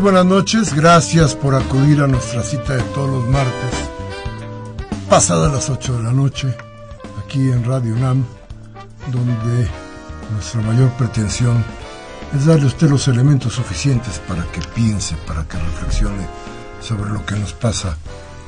[0.00, 0.74] Buenas noches.
[0.74, 3.74] Gracias por acudir a nuestra cita de todos los martes,
[5.10, 6.54] pasadas las 8 de la noche,
[7.24, 8.24] aquí en Radio UNAM,
[9.10, 9.68] donde
[10.32, 11.64] nuestra mayor pretensión
[12.34, 16.26] es darle a usted los elementos suficientes para que piense, para que reflexione
[16.80, 17.96] sobre lo que nos pasa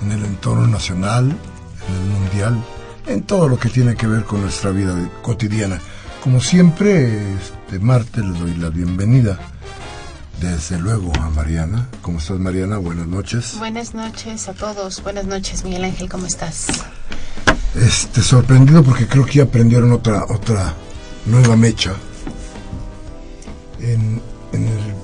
[0.03, 2.65] en el entorno nacional, en el mundial,
[3.07, 5.81] en todo lo que tiene que ver con nuestra vida cotidiana.
[6.23, 9.39] Como siempre, este martes les doy la bienvenida
[10.41, 11.89] desde luego a Mariana.
[12.03, 12.79] ¿Cómo estás, Mariana?
[12.79, 13.57] Buenas noches.
[13.59, 15.03] Buenas noches a todos.
[15.03, 16.09] Buenas noches, Miguel Ángel.
[16.09, 16.67] ¿Cómo estás?
[17.75, 20.75] Este, sorprendido porque creo que ya aprendieron otra, otra
[21.27, 21.95] nueva mecha
[23.81, 24.21] en,
[24.53, 24.95] en el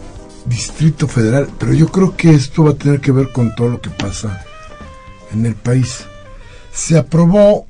[0.46, 1.48] Distrito Federal.
[1.58, 4.44] Pero yo creo que esto va a tener que ver con todo lo que pasa
[5.32, 6.04] en el país.
[6.72, 7.66] Se aprobó,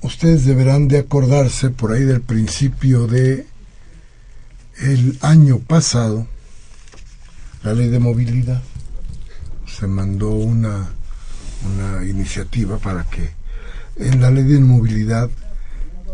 [0.00, 3.46] ustedes deberán de acordarse por ahí del principio de
[4.80, 6.26] el año pasado,
[7.62, 8.62] la ley de movilidad.
[9.66, 10.88] Se mandó una,
[11.64, 13.30] una iniciativa para que
[13.96, 15.30] en la ley de movilidad,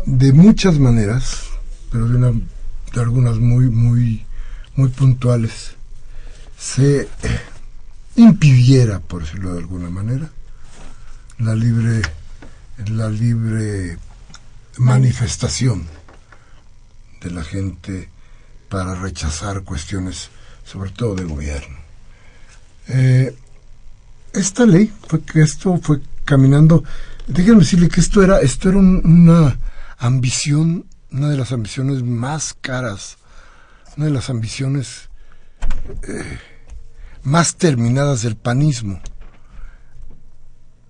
[0.05, 1.43] de muchas maneras,
[1.91, 4.25] pero de, una, de algunas muy, muy,
[4.75, 5.71] muy puntuales,
[6.57, 7.07] se eh,
[8.15, 10.29] impidiera, por decirlo de alguna manera,
[11.39, 12.01] la libre,
[12.87, 13.97] la libre
[14.77, 15.87] manifestación
[17.21, 18.09] de la gente
[18.69, 20.29] para rechazar cuestiones
[20.67, 21.77] sobre todo de gobierno.
[22.89, 23.33] Eh,
[24.33, 26.83] esta ley fue que esto fue caminando.
[27.25, 29.57] Déjenme decirle que esto era, esto era una
[29.97, 33.17] ambición, una de las ambiciones más caras,
[33.95, 35.09] una de las ambiciones
[36.03, 36.37] eh,
[37.23, 38.99] más terminadas del panismo.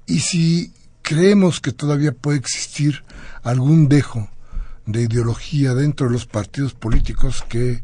[0.07, 0.73] Y si
[1.03, 3.03] creemos que todavía puede existir
[3.43, 4.27] algún dejo
[4.87, 7.83] de ideología dentro de los partidos políticos que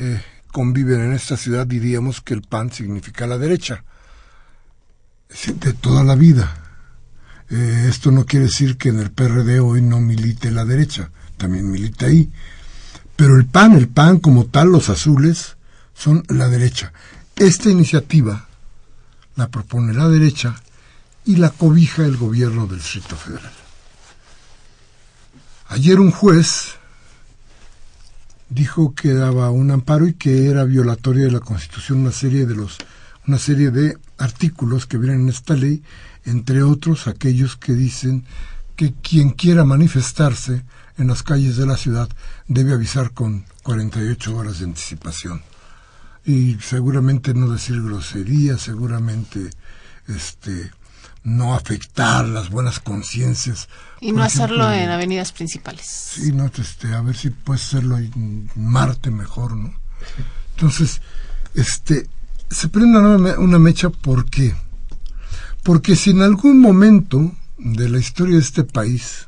[0.00, 0.22] eh,
[0.58, 3.84] conviven en esta ciudad diríamos que el PAN significa la derecha.
[5.60, 6.52] De toda la vida.
[7.48, 11.70] Eh, esto no quiere decir que en el PRD hoy no milite la derecha, también
[11.70, 12.32] milita ahí.
[13.14, 15.56] Pero el PAN, el PAN como tal, los azules,
[15.94, 16.92] son la derecha.
[17.36, 18.48] Esta iniciativa
[19.36, 20.60] la propone la derecha
[21.24, 23.52] y la cobija el gobierno del Distrito Federal.
[25.68, 26.77] Ayer un juez
[28.50, 32.54] dijo que daba un amparo y que era violatoria de la Constitución una serie de
[32.54, 32.78] los
[33.26, 35.82] una serie de artículos que vienen en esta ley,
[36.24, 38.24] entre otros aquellos que dicen
[38.74, 40.64] que quien quiera manifestarse
[40.96, 42.08] en las calles de la ciudad
[42.46, 45.42] debe avisar con 48 horas de anticipación.
[46.24, 49.50] Y seguramente no decir grosería, seguramente
[50.06, 50.70] este
[51.24, 53.68] no afectar las buenas conciencias.
[54.00, 55.86] Y no hacerlo en avenidas principales.
[55.86, 59.74] Sí, no, este, a ver si puedes hacerlo en Marte mejor, ¿no?
[60.54, 61.00] Entonces,
[61.54, 62.08] este,
[62.50, 64.54] se prende una, una mecha, ¿por qué?
[65.62, 69.26] Porque si en algún momento de la historia de este país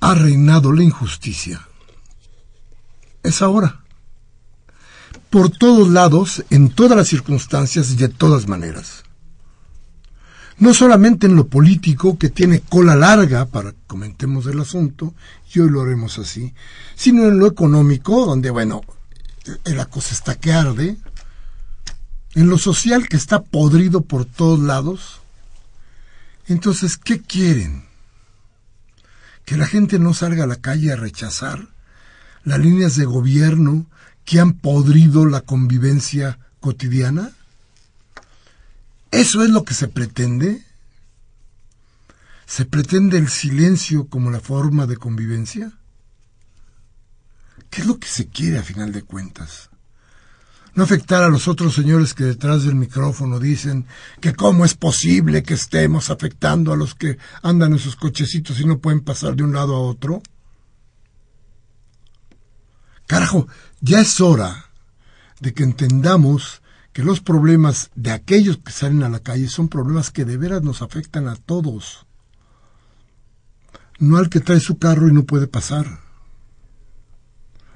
[0.00, 1.66] ha reinado la injusticia,
[3.22, 3.82] es ahora.
[5.30, 9.04] Por todos lados, en todas las circunstancias y de todas maneras
[10.58, 15.14] no solamente en lo político, que tiene cola larga para que comentemos el asunto,
[15.52, 16.52] y hoy lo haremos así,
[16.94, 18.82] sino en lo económico, donde, bueno,
[19.64, 20.96] la cosa está que arde,
[22.34, 25.20] en lo social, que está podrido por todos lados.
[26.46, 27.84] Entonces, ¿qué quieren?
[29.44, 31.68] ¿Que la gente no salga a la calle a rechazar
[32.44, 33.86] las líneas de gobierno
[34.24, 37.32] que han podrido la convivencia cotidiana?
[39.10, 40.64] ¿Eso es lo que se pretende?
[42.46, 45.72] ¿Se pretende el silencio como la forma de convivencia?
[47.70, 49.70] ¿Qué es lo que se quiere a final de cuentas?
[50.74, 53.86] No afectar a los otros señores que detrás del micrófono dicen
[54.20, 58.64] que cómo es posible que estemos afectando a los que andan en sus cochecitos y
[58.64, 60.22] no pueden pasar de un lado a otro.
[63.06, 63.48] Carajo,
[63.80, 64.66] ya es hora
[65.40, 66.62] de que entendamos
[66.98, 70.64] que los problemas de aquellos que salen a la calle son problemas que de veras
[70.64, 72.08] nos afectan a todos.
[74.00, 76.00] No al que trae su carro y no puede pasar.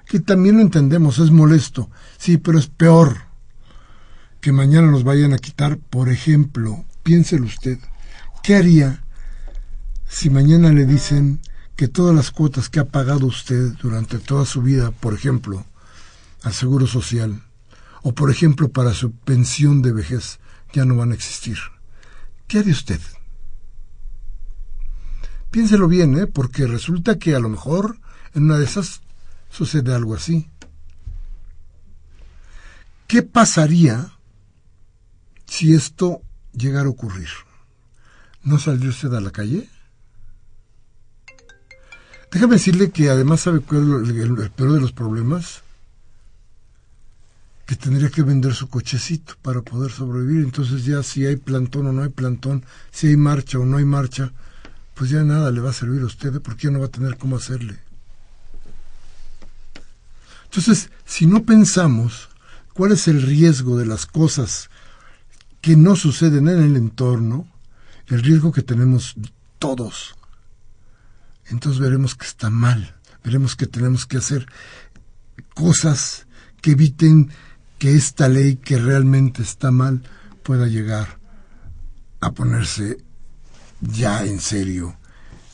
[0.07, 1.89] Que también lo entendemos, es molesto,
[2.19, 3.17] sí, pero es peor
[4.41, 7.79] que mañana nos vayan a quitar, por ejemplo, piénselo usted,
[8.43, 9.05] ¿qué haría
[10.09, 11.39] si mañana le dicen
[11.77, 15.65] que todas las cuotas que ha pagado usted durante toda su vida, por ejemplo,
[16.43, 17.41] al Seguro Social,
[18.03, 20.41] o por ejemplo para su pensión de vejez,
[20.73, 21.59] ya no van a existir.
[22.47, 23.01] ¿Qué haría usted?
[25.51, 26.27] Piénselo bien, ¿eh?
[26.27, 27.99] porque resulta que a lo mejor
[28.35, 29.03] en una de esas
[29.51, 30.49] sucede algo así.
[33.07, 34.13] ¿Qué pasaría
[35.47, 36.23] si esto
[36.53, 37.29] llegara a ocurrir?
[38.43, 39.69] ¿No saldría usted a la calle?
[42.33, 45.63] Déjame decirle que además sabe cuál es el, peor de los problemas
[47.67, 50.45] que tendría que vender su cochecito para poder sobrevivir.
[50.45, 53.85] Entonces ya si hay plantón o no hay plantón, si hay marcha o no hay
[53.85, 54.33] marcha,
[54.95, 57.17] pues ya nada le va a servir a usted porque ya no va a tener
[57.17, 57.79] cómo hacerle.
[60.45, 62.29] Entonces, si no pensamos
[62.75, 64.69] cuál es el riesgo de las cosas
[65.63, 67.49] que no suceden en el entorno,
[68.09, 69.15] el riesgo que tenemos
[69.59, 70.15] todos,
[71.47, 72.95] entonces veremos que está mal,
[73.25, 74.47] veremos que tenemos que hacer
[75.55, 76.27] cosas
[76.61, 77.31] que eviten
[77.83, 80.05] que esta ley que realmente está mal
[80.45, 81.19] pueda llegar
[82.21, 82.99] a ponerse
[83.81, 84.97] ya en serio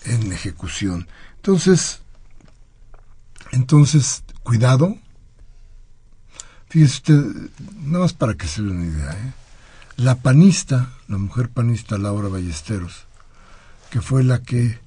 [0.05, 1.09] en ejecución.
[1.37, 2.03] Entonces,
[3.51, 4.99] entonces, cuidado.
[6.69, 7.25] Fíjese usted,
[7.79, 9.33] nada más para que se dé una idea, ¿eh?
[9.97, 13.07] la panista, la mujer panista Laura Ballesteros,
[13.89, 14.79] que fue la que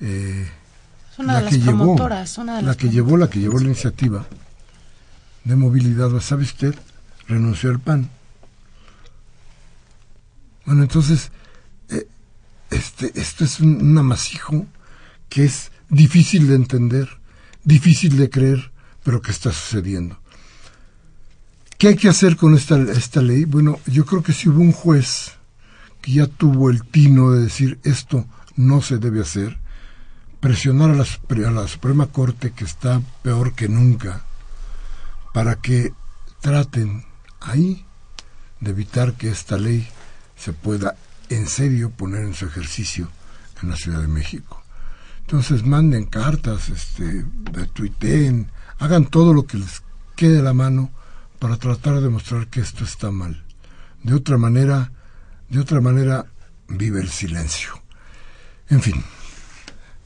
[0.00, 0.50] eh,
[1.18, 4.26] la que llevó, la que llevó la que llevó la iniciativa
[5.44, 6.74] de movilidad, ¿sabe usted?
[7.28, 8.10] Renunció al PAN.
[10.66, 11.30] Bueno, entonces
[12.70, 14.66] este, esto es un, amasijo
[15.28, 17.08] que es difícil de entender,
[17.64, 18.70] difícil de creer,
[19.02, 20.18] pero que está sucediendo.
[21.78, 23.44] ¿Qué hay que hacer con esta, esta ley?
[23.44, 25.32] Bueno, yo creo que si hubo un juez
[26.00, 28.26] que ya tuvo el tino de decir esto
[28.56, 29.58] no se debe hacer,
[30.40, 31.04] presionar a la,
[31.48, 34.24] a la Suprema Corte, que está peor que nunca,
[35.32, 35.92] para que
[36.40, 37.04] traten
[37.40, 37.84] ahí
[38.60, 39.88] de evitar que esta ley
[40.36, 40.96] se pueda
[41.28, 43.08] en serio poner en su ejercicio
[43.62, 44.62] en la Ciudad de México.
[45.20, 47.24] Entonces manden cartas, este,
[47.72, 49.82] tuiteen, hagan todo lo que les
[50.16, 50.90] quede a la mano
[51.38, 53.44] para tratar de demostrar que esto está mal.
[54.02, 54.90] De otra manera,
[55.48, 56.26] de otra manera,
[56.68, 57.80] vive el silencio.
[58.68, 59.02] En fin.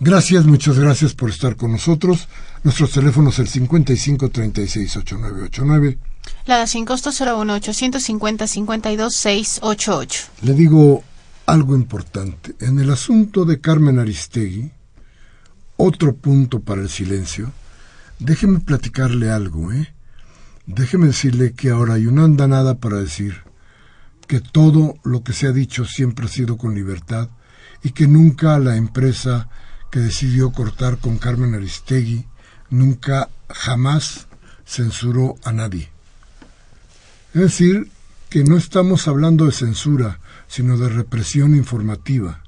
[0.00, 2.28] Gracias, muchas gracias por estar con nosotros.
[2.64, 5.98] Nuestros teléfonos el 55 36 8989.
[6.46, 10.24] La sin costo 01 850 52 688.
[10.40, 11.04] Le digo
[11.44, 12.54] algo importante.
[12.60, 14.72] En el asunto de Carmen Aristegui,
[15.76, 17.52] otro punto para el silencio,
[18.18, 19.94] déjeme platicarle algo, ¿eh?
[20.64, 23.42] Déjeme decirle que ahora hay una andanada para decir
[24.26, 27.28] que todo lo que se ha dicho siempre ha sido con libertad
[27.82, 29.50] y que nunca la empresa
[29.90, 32.26] que decidió cortar con Carmen Aristegui
[32.74, 34.26] nunca jamás
[34.66, 35.90] censuró a nadie.
[37.32, 37.90] Es decir,
[38.30, 42.42] que no estamos hablando de censura, sino de represión informativa.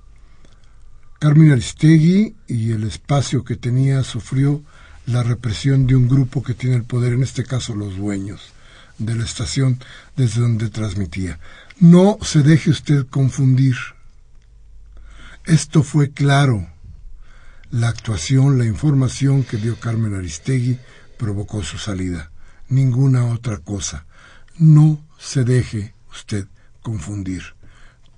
[1.18, 4.62] Carmen Aristegui y el espacio que tenía sufrió
[5.06, 8.52] la represión de un grupo que tiene el poder, en este caso los dueños
[8.99, 9.78] de la estación
[10.16, 11.38] desde donde transmitía.
[11.78, 13.76] No se deje usted confundir.
[15.45, 16.68] Esto fue claro.
[17.76, 20.78] La actuación, la información que dio Carmen Aristegui
[21.18, 22.30] provocó su salida.
[22.71, 24.06] Ninguna otra cosa.
[24.56, 26.47] No se deje usted
[26.80, 27.42] confundir.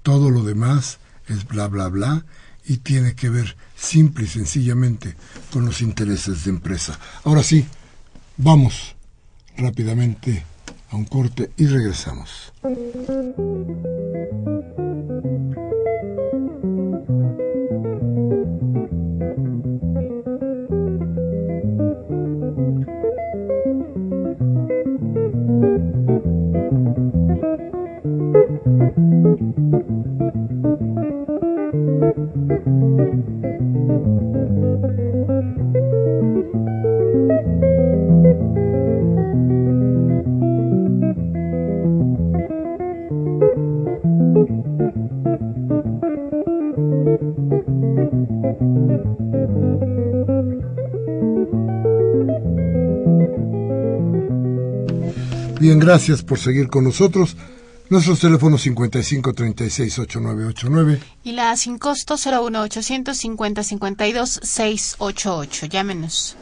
[0.04, 2.24] Todo lo demás es bla, bla, bla
[2.64, 5.16] y tiene que ver simple y sencillamente
[5.52, 6.96] con los intereses de empresa.
[7.24, 7.66] Ahora sí,
[8.36, 8.94] vamos
[9.56, 10.44] rápidamente
[10.88, 12.52] a un corte y regresamos.
[55.60, 57.36] Bien, gracias por seguir con nosotros.
[57.90, 65.66] Nuestros teléfonos 55 36 8989 y la sin costo 01 850 52 688.
[65.66, 66.36] Llámenos.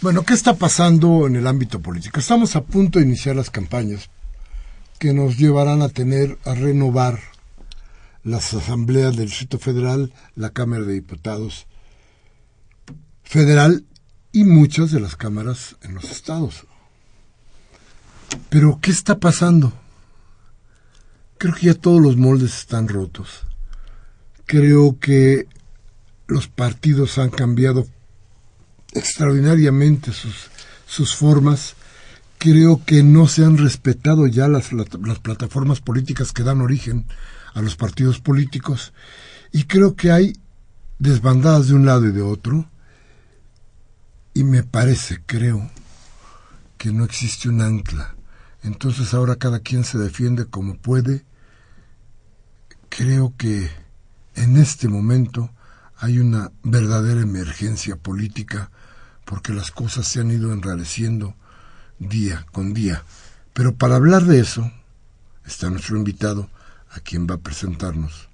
[0.00, 2.18] Bueno, ¿qué está pasando en el ámbito político?
[2.18, 4.08] Estamos a punto de iniciar las campañas
[4.98, 7.20] que nos llevarán a tener, a renovar
[8.24, 11.66] las asambleas del Distrito Federal, la Cámara de Diputados
[13.22, 13.84] Federal
[14.32, 16.66] y muchas de las cámaras en los estados.
[18.48, 19.74] Pero, ¿qué está pasando?
[21.38, 23.44] Creo que ya todos los moldes están rotos.
[24.46, 25.46] Creo que
[26.26, 27.86] los partidos han cambiado
[28.92, 30.50] extraordinariamente sus,
[30.86, 31.74] sus formas.
[32.38, 37.06] Creo que no se han respetado ya las, las plataformas políticas que dan origen
[37.52, 38.94] a los partidos políticos.
[39.52, 40.32] Y creo que hay
[40.98, 42.70] desbandadas de un lado y de otro.
[44.32, 45.70] Y me parece, creo,
[46.78, 48.15] que no existe un ancla
[48.66, 51.24] entonces ahora cada quien se defiende como puede.
[52.88, 53.70] Creo que
[54.34, 55.50] en este momento
[55.96, 58.70] hay una verdadera emergencia política
[59.24, 61.36] porque las cosas se han ido enrareciendo
[62.00, 63.04] día con día.
[63.52, 64.70] Pero para hablar de eso
[65.44, 66.50] está nuestro invitado,
[66.90, 68.28] a quien va a presentarnos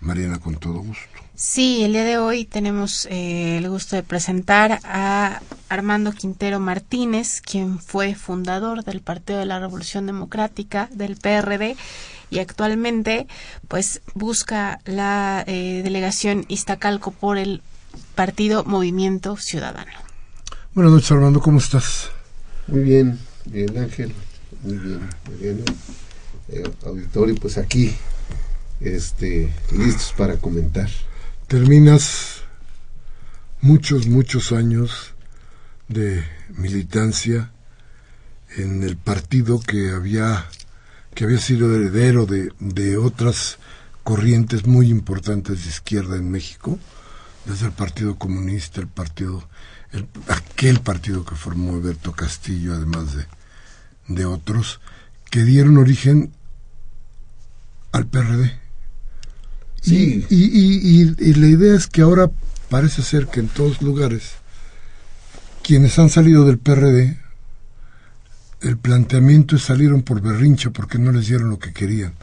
[0.00, 1.27] Mariana con todo gusto.
[1.40, 7.40] Sí, el día de hoy tenemos eh, el gusto de presentar a Armando Quintero Martínez,
[7.42, 11.76] quien fue fundador del Partido de la Revolución Democrática, del PRD,
[12.30, 13.28] y actualmente
[13.68, 17.62] pues busca la eh, delegación Iztacalco por el
[18.16, 19.92] Partido Movimiento Ciudadano.
[20.74, 22.10] Buenas noches, Armando, ¿cómo estás?
[22.66, 24.12] Muy bien, bien Ángel,
[24.64, 25.64] muy bien, muy bien.
[26.48, 27.94] Eh, auditorio, pues aquí,
[28.80, 30.88] este, listos para comentar
[31.48, 32.42] terminas
[33.62, 35.14] muchos, muchos años
[35.88, 37.50] de militancia
[38.56, 40.46] en el partido que había,
[41.14, 43.58] que había sido heredero de, de otras
[44.04, 46.78] corrientes muy importantes de izquierda en México,
[47.46, 49.48] desde el Partido Comunista, el partido,
[49.92, 53.26] el, aquel partido que formó Alberto Castillo, además de,
[54.08, 54.80] de otros,
[55.30, 56.34] que dieron origen
[57.92, 58.67] al PRD
[59.80, 60.26] Sí.
[60.28, 62.30] Y, y, la idea es que ahora
[62.68, 64.32] parece ser que en todos lugares
[65.62, 67.18] quienes han salido del PRD,
[68.62, 72.14] el planteamiento es salieron por berrinche porque no les dieron lo que querían.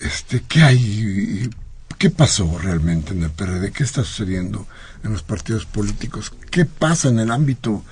[0.00, 1.50] Este, ¿qué hay?
[1.98, 3.72] ¿Qué pasó realmente en el PRD?
[3.72, 4.66] ¿Qué está sucediendo
[5.02, 6.32] en los partidos políticos?
[6.50, 7.82] ¿Qué pasa en el ámbito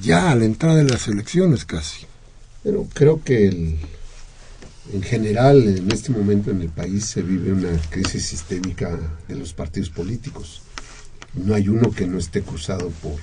[0.00, 2.06] ya a la entrada de las elecciones casi?
[2.62, 3.78] Pero creo que el,
[4.92, 8.98] en general, en este momento en el país se vive una crisis sistémica
[9.28, 10.62] de los partidos políticos.
[11.34, 13.16] No hay uno que no esté cruzado por,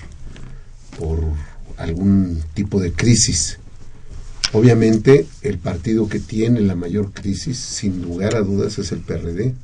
[0.98, 1.20] por
[1.76, 3.58] algún tipo de crisis.
[4.52, 9.54] Obviamente, el partido que tiene la mayor crisis, sin lugar a dudas, es el PRD.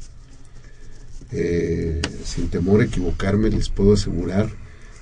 [1.30, 4.48] Eh, sin temor a equivocarme, les puedo asegurar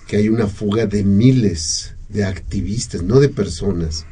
[0.08, 4.06] que hay una fuga de miles de activistas, no de personas,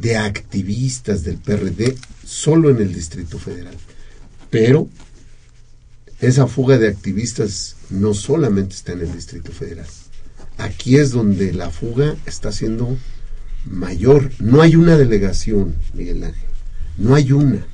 [0.00, 3.74] de activistas del PRD solo en el Distrito Federal.
[4.50, 4.88] Pero
[6.20, 9.86] esa fuga de activistas no solamente está en el Distrito Federal.
[10.58, 12.96] Aquí es donde la fuga está siendo
[13.64, 14.30] mayor.
[14.38, 16.48] No hay una delegación, Miguel Ángel.
[16.96, 17.66] No hay una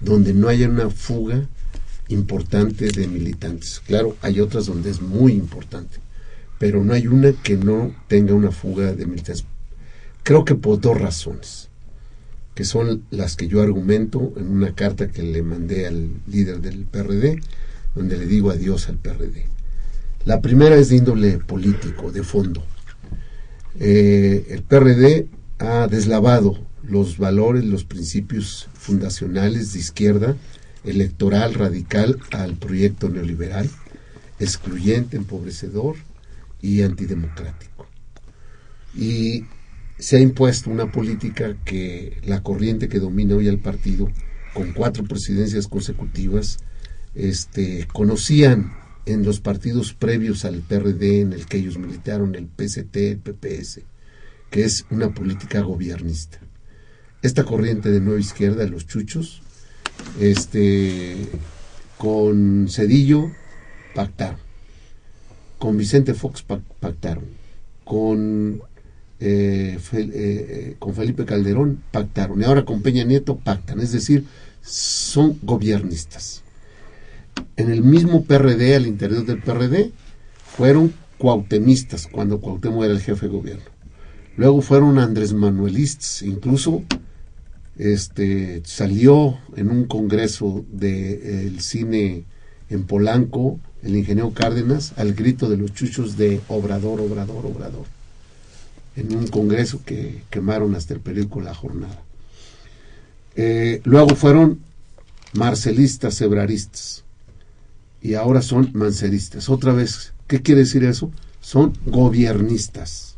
[0.00, 1.46] donde no haya una fuga
[2.08, 3.82] importante de militantes.
[3.86, 5.98] Claro, hay otras donde es muy importante,
[6.58, 9.44] pero no hay una que no tenga una fuga de militantes.
[10.22, 11.68] Creo que por dos razones,
[12.54, 16.84] que son las que yo argumento en una carta que le mandé al líder del
[16.84, 17.40] PRD,
[17.94, 19.46] donde le digo adiós al PRD.
[20.24, 22.62] La primera es de índole político, de fondo.
[23.80, 25.26] Eh, el PRD
[25.58, 30.36] ha deslavado los valores, los principios fundacionales de izquierda,
[30.84, 33.68] electoral, radical, al proyecto neoliberal,
[34.38, 35.96] excluyente, empobrecedor
[36.60, 37.86] y antidemocrático.
[38.94, 39.44] Y
[40.02, 44.10] se ha impuesto una política que la corriente que domina hoy al partido,
[44.52, 46.58] con cuatro presidencias consecutivas,
[47.14, 48.74] este, conocían
[49.06, 53.82] en los partidos previos al PRD en el que ellos militaron, el PCT, el PPS,
[54.50, 56.40] que es una política gobernista.
[57.22, 59.40] Esta corriente de nueva izquierda, los chuchos,
[60.20, 61.14] este,
[61.96, 63.30] con Cedillo
[63.94, 64.40] pactaron,
[65.60, 66.44] con Vicente Fox
[66.80, 67.26] pactaron,
[67.84, 68.62] con
[69.24, 74.24] eh, eh, con Felipe Calderón pactaron y ahora con Peña Nieto pactan, es decir,
[74.62, 76.42] son gobiernistas.
[77.56, 79.92] En el mismo PRD, al interior del PRD,
[80.44, 83.64] fueron cuautemistas cuando Cuauhtémoc era el jefe de gobierno.
[84.36, 86.82] Luego fueron Andrés Manuelistas, incluso
[87.78, 92.24] este salió en un congreso del cine
[92.70, 97.86] en Polanco el ingeniero Cárdenas al grito de los chuchos de Obrador, Obrador, Obrador,
[98.96, 102.02] en un congreso que quemaron hasta el periódico La Jornada.
[103.36, 104.60] Eh, luego fueron
[105.32, 107.04] marcelistas, sebraristas,
[108.02, 109.48] y ahora son manceristas.
[109.48, 111.10] Otra vez, ¿qué quiere decir eso?
[111.40, 113.16] Son gobiernistas.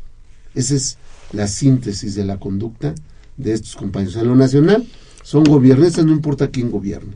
[0.53, 0.97] Esa es
[1.33, 2.95] la síntesis de la conducta
[3.37, 4.15] de estos compañeros.
[4.15, 4.87] En lo nacional
[5.23, 7.13] son gobiernistas, no importa quién gobierne.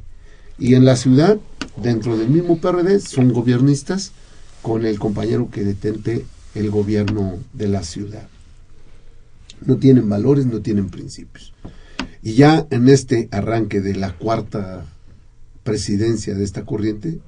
[0.58, 1.38] Y en la ciudad,
[1.78, 4.12] dentro del mismo PRD, son gobiernistas
[4.62, 6.26] con el compañero que detente
[6.56, 8.28] el gobierno de la ciudad.
[9.66, 11.54] No tienen valores, no tienen principios.
[12.22, 14.86] Y ya en este arranque de la cuarta
[15.64, 17.20] presidencia de esta corriente,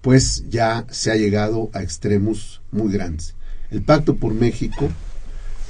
[0.00, 3.34] pues ya se ha llegado a extremos muy grandes.
[3.70, 4.88] El Pacto por México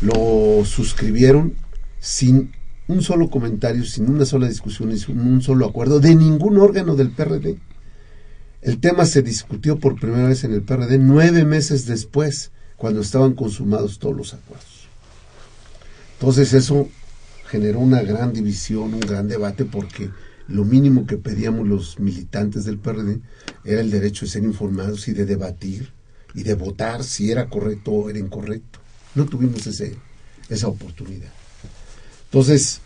[0.02, 1.54] lo suscribieron
[2.00, 2.52] sin
[2.88, 7.10] un solo comentario, sin una sola discusión sin un solo acuerdo de ningún órgano del
[7.10, 7.58] PRD.
[8.62, 13.34] El tema se discutió por primera vez en el PRD nueve meses después, cuando estaban
[13.34, 14.75] consumados todos los acuerdos.
[16.18, 16.88] Entonces eso
[17.48, 20.10] generó una gran división, un gran debate, porque
[20.48, 23.20] lo mínimo que pedíamos los militantes del PRD
[23.64, 25.92] era el derecho de ser informados y de debatir
[26.34, 28.78] y de votar si era correcto o era incorrecto.
[29.14, 29.94] No tuvimos ese,
[30.48, 31.32] esa oportunidad.
[32.26, 32.80] Entonces,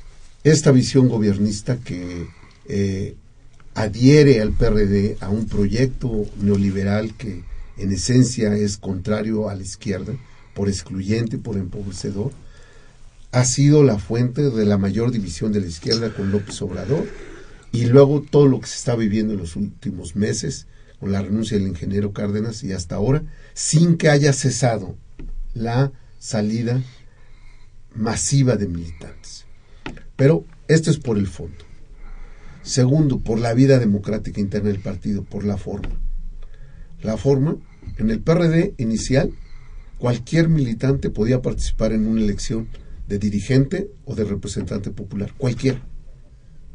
[0.45, 2.27] esta visión gobernista que
[2.67, 3.17] eh,
[3.75, 7.45] adhiere al PRD a un proyecto neoliberal que
[7.77, 10.15] en esencia es contrario a la izquierda,
[10.55, 12.33] por excluyente, por empobrecedor,
[13.33, 17.07] ha sido la fuente de la mayor división de la izquierda con López Obrador
[17.73, 20.67] y luego todo lo que se está viviendo en los últimos meses
[20.99, 23.23] con la renuncia del ingeniero Cárdenas y hasta ahora,
[23.55, 24.97] sin que haya cesado
[25.55, 26.83] la salida
[27.95, 29.47] masiva de militantes.
[30.17, 31.65] Pero esto es por el fondo.
[32.63, 35.99] Segundo, por la vida democrática interna del partido, por la forma.
[37.01, 37.57] La forma,
[37.97, 39.33] en el PRD inicial,
[39.99, 42.69] cualquier militante podía participar en una elección
[43.11, 45.83] de dirigente o de representante popular, cualquiera.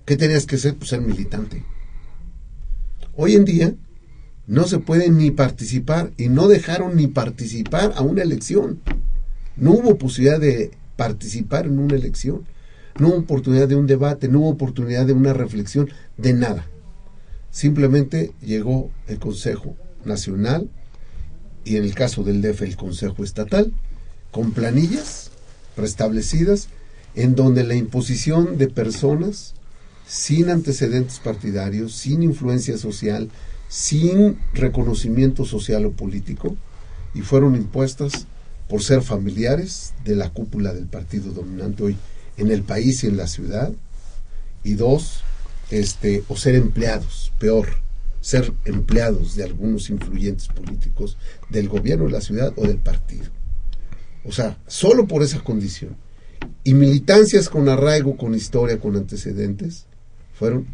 [0.05, 0.75] ¿Qué tenías que ser?
[0.75, 1.63] Pues ser militante.
[3.15, 3.73] Hoy en día
[4.45, 8.81] no se puede ni participar y no dejaron ni participar a una elección.
[9.55, 12.45] No hubo posibilidad de participar en una elección.
[12.99, 16.67] No hubo oportunidad de un debate, no hubo oportunidad de una reflexión, de nada.
[17.49, 20.69] Simplemente llegó el Consejo Nacional
[21.63, 23.71] y en el caso del DF el Consejo Estatal
[24.31, 25.24] con planillas
[25.77, 26.69] restablecidas
[27.15, 29.53] en donde la imposición de personas
[30.07, 33.29] sin antecedentes partidarios, sin influencia social,
[33.67, 36.55] sin reconocimiento social o político,
[37.13, 38.27] y fueron impuestas
[38.69, 41.97] por ser familiares de la cúpula del partido dominante hoy
[42.37, 43.71] en el país y en la ciudad,
[44.63, 45.21] y dos,
[45.71, 47.67] este, o ser empleados, peor,
[48.21, 51.17] ser empleados de algunos influyentes políticos
[51.49, 53.34] del gobierno de la ciudad o del partido.
[54.27, 55.95] O sea, solo por esa condición.
[56.63, 59.85] Y militancias con arraigo, con historia, con antecedentes,
[60.33, 60.67] fueron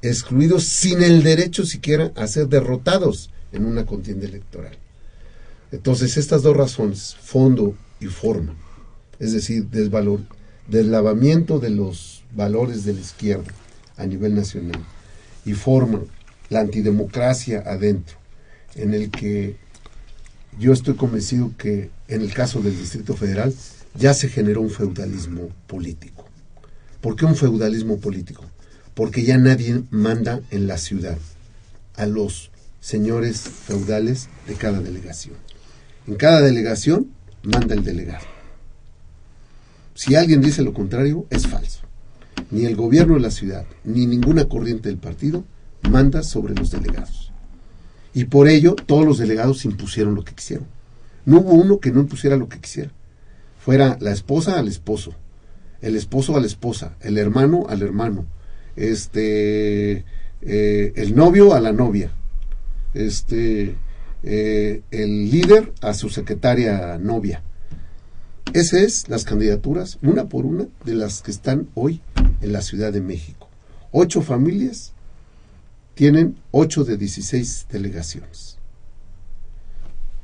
[0.00, 4.78] excluidos sin el derecho siquiera a ser derrotados en una contienda electoral.
[5.72, 8.54] Entonces, estas dos razones, fondo y forma,
[9.18, 10.20] es decir, desvalor,
[10.68, 13.52] deslavamiento de los valores de la izquierda
[13.96, 14.80] a nivel nacional
[15.44, 16.00] y forma,
[16.48, 18.16] la antidemocracia adentro,
[18.74, 19.56] en el que
[20.58, 23.54] yo estoy convencido que en el caso del Distrito Federal
[23.94, 26.24] ya se generó un feudalismo político.
[27.00, 28.44] ¿Por qué un feudalismo político?
[28.94, 31.18] Porque ya nadie manda en la ciudad
[31.94, 35.36] a los señores feudales de cada delegación.
[36.06, 37.10] En cada delegación
[37.42, 38.26] manda el delegado.
[39.94, 41.80] Si alguien dice lo contrario, es falso.
[42.50, 45.44] Ni el gobierno de la ciudad, ni ninguna corriente del partido
[45.82, 47.32] manda sobre los delegados.
[48.14, 50.66] Y por ello todos los delegados impusieron lo que quisieron.
[51.28, 52.90] No hubo uno que no impusiera lo que quisiera.
[53.58, 55.12] Fuera la esposa al esposo,
[55.82, 58.24] el esposo a la esposa, el hermano al hermano,
[58.76, 60.06] este,
[60.40, 62.12] eh, el novio a la novia,
[62.94, 63.74] este,
[64.22, 67.42] eh, el líder a su secretaria novia.
[68.54, 72.00] Esas es las candidaturas, una por una, de las que están hoy
[72.40, 73.50] en la Ciudad de México.
[73.92, 74.94] Ocho familias
[75.92, 78.57] tienen 8 de 16 delegaciones.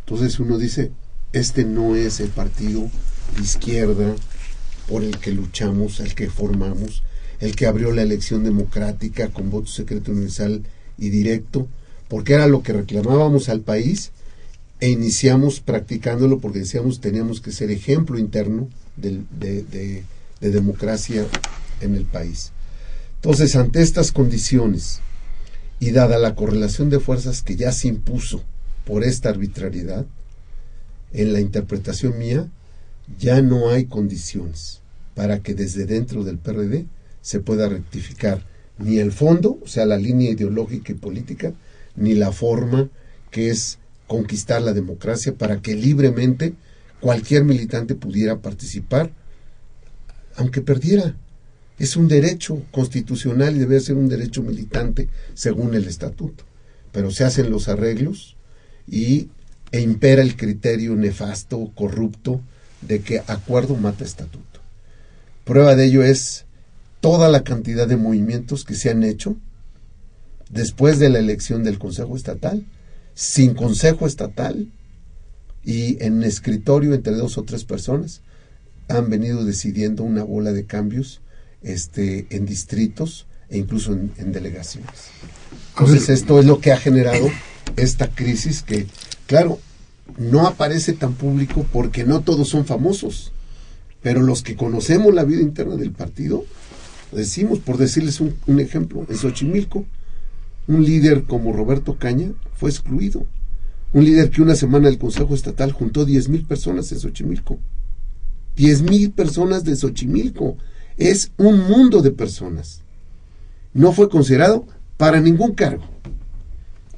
[0.07, 0.93] Entonces uno dice,
[1.33, 2.91] este no es el partido
[3.37, 4.15] de izquierda
[4.87, 7.03] por el que luchamos, el que formamos,
[7.41, 10.63] el que abrió la elección democrática con voto secreto universal
[10.99, 11.69] y directo,
[12.09, 14.13] porque era lo que reclamábamos al país
[14.81, 20.05] e iniciamos practicándolo porque decíamos teníamos que ser ejemplo interno de, de
[20.51, 21.27] democracia
[21.81, 22.53] en el país.
[23.17, 25.01] Entonces, ante estas condiciones
[25.81, 28.45] y dada la correlación de fuerzas que ya se impuso
[28.85, 30.07] por esta arbitrariedad,
[31.13, 32.49] en la interpretación mía,
[33.19, 34.81] ya no hay condiciones
[35.15, 36.87] para que desde dentro del PRD
[37.21, 38.45] se pueda rectificar
[38.79, 41.55] ni el fondo, o sea, la línea ideológica y política,
[41.97, 42.91] ni la forma
[43.31, 46.55] que es conquistar la democracia para que libremente
[47.01, 49.13] cualquier militante pudiera participar,
[50.37, 51.17] aunque perdiera.
[51.79, 56.45] Es un derecho constitucional y debe ser un derecho militante según el estatuto.
[56.93, 58.34] Pero se hacen los arreglos
[58.87, 59.29] y
[59.73, 62.41] e impera el criterio nefasto, corrupto,
[62.81, 64.61] de que acuerdo mata estatuto.
[65.45, 66.45] Prueba de ello es
[67.01, 69.37] toda la cantidad de movimientos que se han hecho
[70.49, 72.65] después de la elección del Consejo Estatal,
[73.15, 74.69] sin Consejo Estatal
[75.65, 78.21] y en escritorio entre dos o tres personas,
[78.89, 81.21] han venido decidiendo una bola de cambios
[81.63, 85.09] este, en distritos e incluso en, delegaciones.
[85.71, 87.31] Entonces esto es lo que ha generado
[87.77, 88.87] esta crisis que,
[89.27, 89.59] claro,
[90.19, 93.33] no aparece tan público porque no todos son famosos,
[94.03, 96.45] pero los que conocemos la vida interna del partido,
[97.13, 99.85] decimos, por decirles un, ejemplo, en Xochimilco,
[100.67, 103.27] un líder como Roberto Caña fue excluido.
[103.93, 107.59] Un líder que una semana del Consejo Estatal juntó 10 mil personas en Xochimilco.
[108.57, 110.57] 10 mil personas de Xochimilco.
[110.97, 112.83] Es un mundo de personas.
[113.73, 115.94] No fue considerado para ningún cargo.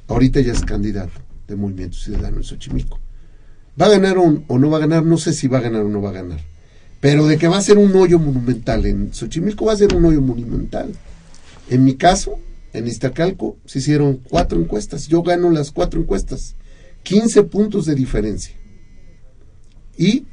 [0.07, 2.99] Ahorita ya es candidato de Movimiento Ciudadano en Xochimilco.
[3.79, 5.05] ¿Va a ganar o, no va a ganar?
[5.05, 6.39] No sé si va a ganar o no va a ganar.
[6.99, 10.05] Pero de que va a ser un hoyo monumental en Xochimilco, va a ser un
[10.05, 10.93] hoyo monumental.
[11.69, 12.39] En mi caso,
[12.73, 15.07] en Iztacalco se hicieron cuatro encuestas.
[15.07, 16.55] Yo gano las cuatro encuestas.
[17.03, 18.55] 15 puntos de diferencia.
[19.97, 20.25] Y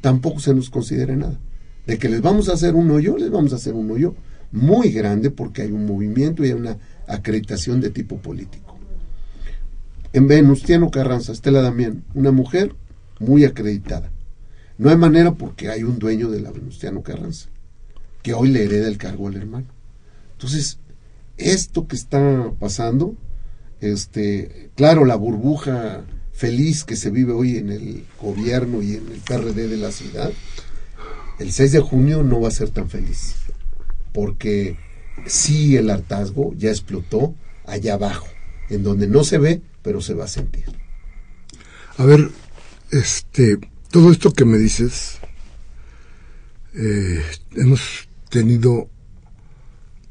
[0.00, 1.38] tampoco se nos considera nada
[1.86, 4.14] de que les vamos a hacer un hoyo, les vamos a hacer un hoyo
[4.52, 8.61] muy grande porque hay un movimiento y hay una acreditación de tipo político.
[10.12, 12.74] En Venustiano Carranza, Estela Damián, una mujer
[13.18, 14.10] muy acreditada.
[14.76, 17.48] No hay manera porque hay un dueño de la Venustiano Carranza,
[18.22, 19.68] que hoy le hereda el cargo al hermano.
[20.32, 20.78] Entonces,
[21.38, 23.14] esto que está pasando,
[23.80, 29.20] este, claro, la burbuja feliz que se vive hoy en el gobierno y en el
[29.20, 30.30] PRD de la ciudad,
[31.38, 33.36] el 6 de junio no va a ser tan feliz,
[34.12, 34.76] porque
[35.26, 38.26] sí el hartazgo ya explotó allá abajo,
[38.68, 40.64] en donde no se ve, pero se va a sentir.
[41.98, 42.30] A ver,
[42.90, 43.58] este,
[43.90, 45.18] todo esto que me dices,
[46.74, 47.22] eh,
[47.54, 48.88] hemos tenido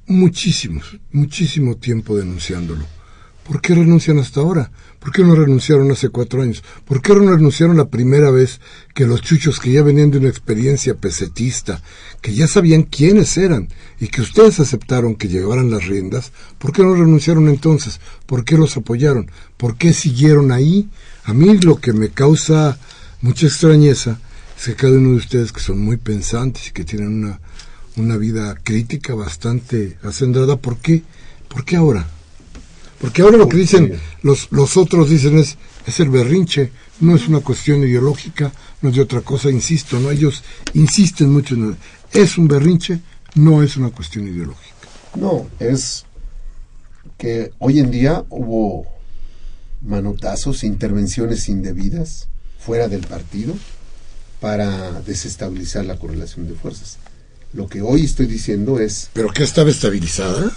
[0.07, 2.85] muchísimos, muchísimo tiempo denunciándolo.
[3.47, 4.71] ¿Por qué renuncian hasta ahora?
[4.99, 6.63] ¿Por qué no renunciaron hace cuatro años?
[6.85, 8.61] ¿Por qué no renunciaron la primera vez
[8.93, 11.81] que los chuchos que ya venían de una experiencia pesetista,
[12.21, 13.67] que ya sabían quiénes eran
[13.99, 17.99] y que ustedes aceptaron que llevaran las riendas, ¿por qué no renunciaron entonces?
[18.27, 19.31] ¿Por qué los apoyaron?
[19.57, 20.89] ¿Por qué siguieron ahí?
[21.23, 22.77] A mí lo que me causa
[23.21, 24.19] mucha extrañeza
[24.55, 27.39] es que cada uno de ustedes que son muy pensantes y que tienen una,
[27.97, 31.01] una vida crítica bastante acendrada, ¿por qué?
[31.47, 32.07] ¿Por qué ahora?
[33.01, 37.27] Porque ahora lo que dicen los, los otros dicen es, es el berrinche, no es
[37.27, 40.43] una cuestión ideológica, no es de otra cosa, insisto, no ellos
[40.75, 41.75] insisten mucho en
[42.13, 42.99] es un berrinche,
[43.35, 44.75] no es una cuestión ideológica.
[45.15, 46.05] No, es
[47.17, 48.85] que hoy en día hubo
[49.81, 52.27] manotazos, intervenciones indebidas
[52.59, 53.55] fuera del partido
[54.39, 56.97] para desestabilizar la correlación de fuerzas.
[57.53, 59.09] Lo que hoy estoy diciendo es...
[59.13, 60.51] ¿Pero qué estaba estabilizada?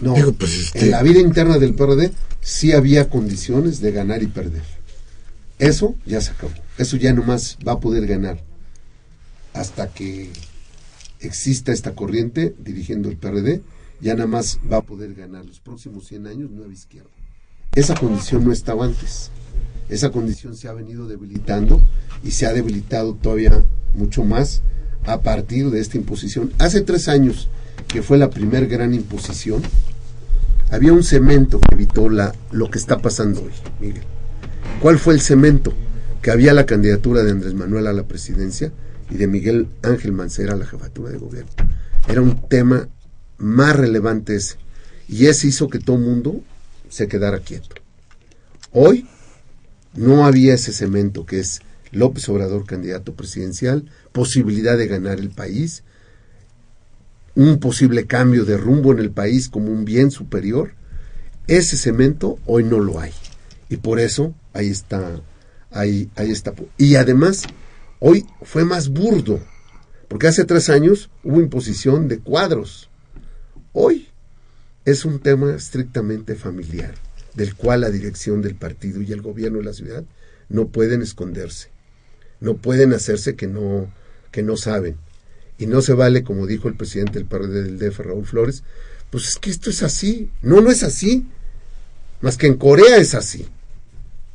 [0.00, 4.26] No, pues, este en la vida interna del PRD sí había condiciones de ganar y
[4.26, 4.62] perder.
[5.58, 6.52] Eso ya se acabó.
[6.78, 8.42] Eso ya nomás va a poder ganar
[9.52, 10.30] hasta que
[11.20, 13.62] exista esta corriente dirigiendo el PRD,
[14.00, 17.10] ya nada más va a poder ganar los próximos 100 años nueva izquierda.
[17.74, 19.30] Esa condición no estaba antes.
[19.88, 21.82] Esa condición se ha venido debilitando
[22.24, 24.62] y se ha debilitado todavía mucho más
[25.04, 26.52] a partir de esta imposición.
[26.58, 27.48] Hace tres años,
[27.92, 29.62] que fue la primer gran imposición,
[30.70, 34.04] había un cemento que evitó la, lo que está pasando hoy, Miguel.
[34.80, 35.74] ¿Cuál fue el cemento?
[36.22, 38.72] Que había la candidatura de Andrés Manuel a la presidencia
[39.10, 41.50] y de Miguel Ángel Mancera a la jefatura de gobierno.
[42.08, 42.88] Era un tema
[43.38, 44.56] más relevante ese.
[45.08, 46.40] Y ese hizo que todo mundo
[46.88, 47.76] se quedara quieto.
[48.72, 49.08] Hoy
[49.94, 55.82] no había ese cemento que es López Obrador candidato presidencial, posibilidad de ganar el país,
[57.40, 60.72] un posible cambio de rumbo en el país como un bien superior,
[61.46, 63.12] ese cemento hoy no lo hay.
[63.70, 65.22] Y por eso ahí está
[65.70, 66.52] ahí, ahí está.
[66.76, 67.44] Y además,
[67.98, 69.40] hoy fue más burdo,
[70.08, 72.90] porque hace tres años hubo imposición de cuadros.
[73.72, 74.08] Hoy
[74.84, 76.94] es un tema estrictamente familiar,
[77.34, 80.04] del cual la dirección del partido y el gobierno de la ciudad
[80.50, 81.68] no pueden esconderse,
[82.38, 83.90] no pueden hacerse que no,
[84.30, 84.98] que no saben.
[85.60, 88.64] Y no se vale, como dijo el presidente del PRD del DF, Raúl Flores,
[89.10, 90.30] pues es que esto es así.
[90.40, 91.26] No, no es así.
[92.22, 93.46] Más que en Corea es así.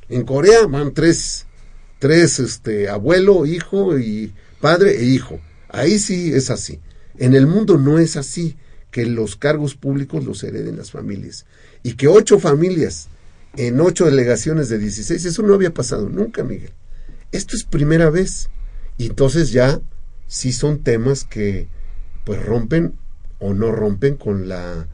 [0.08, 1.48] En Corea van tres,
[1.98, 5.40] tres, este, abuelo, hijo y padre e hijo.
[5.68, 6.80] Ahí sí es así.
[7.18, 8.56] En el mundo no es así
[8.92, 11.48] que los cargos públicos los hereden las familias.
[11.82, 13.08] Y que ocho familias
[13.58, 16.74] en ocho delegaciones de 16, eso no había pasado nunca, Miguel.
[17.32, 18.50] Esto es primera vez.
[19.00, 19.82] Y entonces ya
[20.28, 21.68] sí son temas que
[22.24, 22.94] pues rompen
[23.40, 24.88] o no rompen con la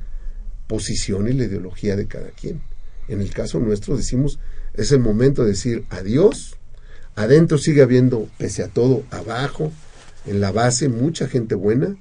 [0.68, 2.62] posición y la ideología de cada quien.
[3.08, 4.40] En el caso nuestro decimos,
[4.74, 6.58] es el momento de decir adiós.
[7.16, 9.72] Adentro sigue habiendo, pese a todo, abajo,
[10.26, 11.98] en la base, mucha gente buena.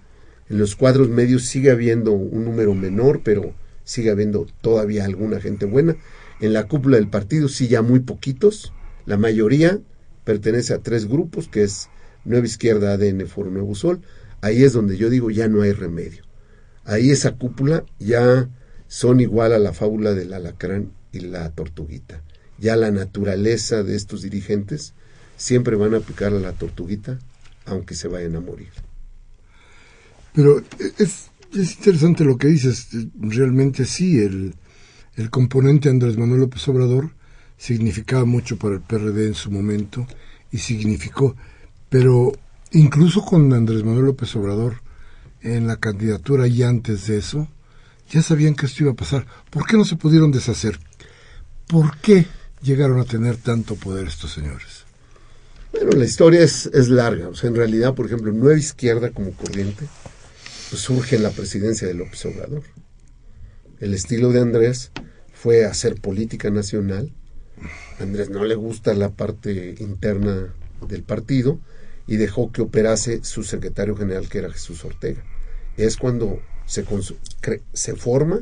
[0.49, 5.67] En los cuadros medios sigue habiendo un número menor, pero sigue habiendo todavía alguna gente
[5.67, 5.97] buena.
[6.41, 8.73] En la cúpula del partido sí ya muy poquitos.
[9.07, 9.81] La mayoría
[10.25, 11.89] pertenece a tres grupos, que es
[12.25, 14.03] Nueva Izquierda, ADN, Foro Nuevo Sol.
[14.41, 16.23] Ahí es donde yo digo ya no hay remedio.
[16.85, 18.49] Ahí esa cúpula ya
[18.89, 22.23] son igual a la fábula del alacrán y la tortuguita.
[22.59, 24.95] Ya la naturaleza de estos dirigentes
[25.37, 27.19] siempre van a picar a la tortuguita,
[27.65, 28.71] aunque se vayan a morir.
[30.35, 30.63] Pero
[30.99, 32.89] es, es interesante lo que dices.
[33.19, 34.55] Realmente sí, el,
[35.17, 37.11] el componente Andrés Manuel López Obrador
[37.57, 40.07] significaba mucho para el PRD en su momento
[40.51, 41.37] y significó,
[41.91, 42.33] pero
[42.71, 44.81] incluso con Andrés Manuel López Obrador
[45.43, 47.49] en la candidatura y antes de eso,
[48.11, 49.27] ya sabían que esto iba a pasar.
[49.51, 50.79] ¿Por qué no se pudieron deshacer?
[51.67, 52.27] ¿Por qué
[52.63, 54.85] llegaron a tener tanto poder estos señores?
[55.73, 57.29] Bueno, la historia es, es larga.
[57.29, 59.87] O sea, en realidad, por ejemplo, Nueva Izquierda como corriente
[60.71, 62.63] pues surge en la presidencia de López Obrador.
[63.81, 64.93] El estilo de Andrés
[65.33, 67.13] fue hacer política nacional.
[67.99, 70.55] A Andrés no le gusta la parte interna
[70.87, 71.59] del partido
[72.11, 75.23] y dejó que operase su secretario general, que era Jesús Ortega.
[75.77, 76.85] Es cuando se,
[77.73, 78.41] se forma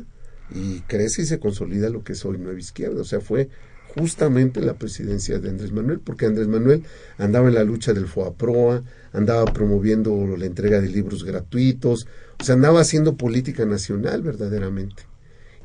[0.49, 2.99] y crece y se consolida lo que es hoy Nueva Izquierda.
[2.99, 3.47] O sea, fue
[3.93, 6.83] justamente la presidencia de Andrés Manuel, porque Andrés Manuel
[7.19, 8.81] andaba en la lucha del FOAPROA,
[9.13, 12.07] andaba promoviendo la entrega de libros gratuitos,
[12.39, 15.03] o sea, andaba haciendo política nacional verdaderamente.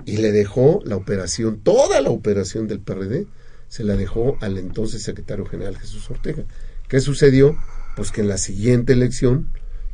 [0.04, 3.26] Y le dejó la operación, toda la operación del PRD,
[3.68, 6.44] se la dejó al entonces secretario general Jesús Ortega.
[6.86, 7.56] ¿Qué sucedió?
[7.96, 9.48] Pues que en la siguiente elección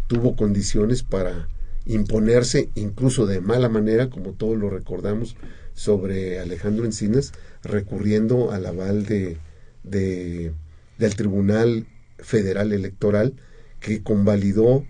[0.07, 1.49] tuvo condiciones para
[1.87, 5.37] imponerse, incluso de mala manera, como todos lo recordamos,
[5.75, 7.33] sobre Alejandro Encinas,
[7.63, 9.39] recurriendo al aval de,
[9.83, 10.53] de,
[10.99, 11.87] del Tribunal
[12.19, 13.35] Federal Electoral,
[13.81, 14.85] que convalidó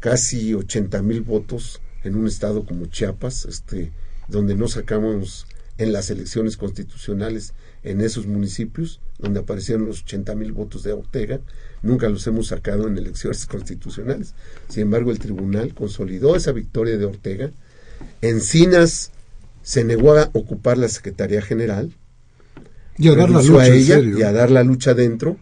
[0.00, 3.92] casi 80 mil votos en un estado como Chiapas, este,
[4.28, 10.52] donde no sacamos en las elecciones constitucionales en esos municipios, donde aparecieron los 80 mil
[10.52, 11.40] votos de Ortega,
[11.82, 14.34] nunca los hemos sacado en elecciones constitucionales.
[14.68, 17.50] Sin embargo, el tribunal consolidó esa victoria de Ortega.
[18.20, 19.10] Encinas
[19.62, 21.92] se negó a ocupar la Secretaría General,
[22.98, 25.36] y a dar la lucha a ella y a dar la lucha dentro,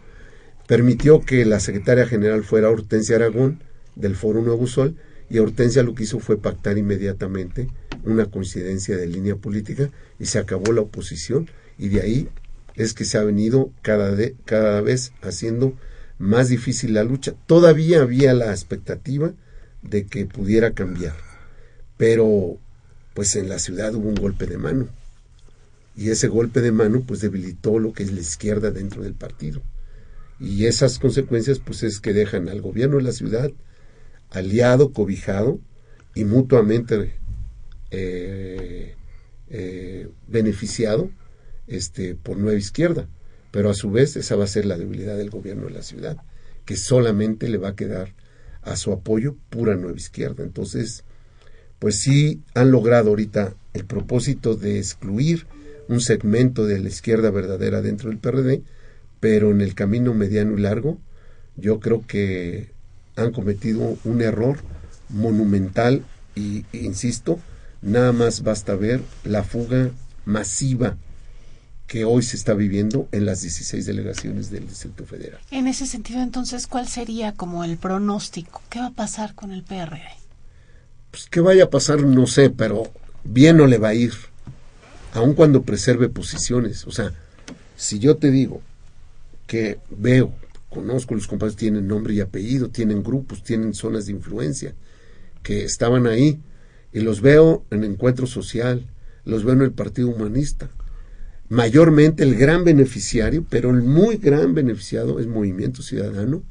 [0.67, 3.59] permitió que la secretaria general fuera Hortensia Aragón
[3.95, 4.95] del Foro Nuevo Sol
[5.29, 7.67] y Hortensia lo que hizo fue pactar inmediatamente
[8.03, 12.29] una coincidencia de línea política y se acabó la oposición y de ahí
[12.75, 15.73] es que se ha venido cada, de, cada vez haciendo
[16.19, 17.33] más difícil la lucha.
[17.45, 19.33] Todavía había la expectativa
[19.81, 21.15] de que pudiera cambiar,
[21.97, 22.57] pero
[23.13, 24.87] pues en la ciudad hubo un golpe de mano
[25.95, 29.61] y ese golpe de mano pues debilitó lo que es la izquierda dentro del partido.
[30.39, 33.51] Y esas consecuencias pues es que dejan al gobierno de la ciudad
[34.29, 35.59] aliado, cobijado
[36.13, 37.15] y mutuamente
[37.89, 38.95] eh,
[39.49, 41.09] eh, beneficiado
[41.67, 43.07] este, por Nueva Izquierda.
[43.51, 46.17] Pero a su vez esa va a ser la debilidad del gobierno de la ciudad,
[46.65, 48.13] que solamente le va a quedar
[48.61, 50.43] a su apoyo pura Nueva Izquierda.
[50.43, 51.03] Entonces,
[51.79, 55.47] pues sí han logrado ahorita el propósito de excluir
[55.87, 58.63] un segmento de la izquierda verdadera dentro del PRD,
[59.19, 60.99] pero en el camino mediano y largo
[61.55, 62.71] yo creo que
[63.15, 64.57] han cometido un error
[65.09, 66.03] monumental
[66.35, 67.39] y, insisto,
[67.81, 69.91] nada más basta ver la fuga
[70.25, 70.97] masiva
[71.87, 75.39] que hoy se está viviendo en las 16 delegaciones del Distrito Federal.
[75.51, 78.61] En ese sentido, entonces, ¿cuál sería como el pronóstico?
[78.69, 80.01] ¿Qué va a pasar con el PRD?
[81.11, 82.91] Pues qué vaya a pasar, no sé, pero
[83.23, 84.13] bien no le va a ir
[85.13, 86.85] aun cuando preserve posiciones.
[86.85, 87.13] O sea,
[87.77, 88.61] si yo te digo
[89.47, 90.33] que veo,
[90.69, 94.75] conozco los compañeros, tienen nombre y apellido, tienen grupos, tienen zonas de influencia,
[95.41, 96.39] que estaban ahí,
[96.91, 98.85] y los veo en encuentro social,
[99.23, 100.69] los veo en el Partido Humanista.
[101.49, 106.43] Mayormente el gran beneficiario, pero el muy gran beneficiado es Movimiento Ciudadano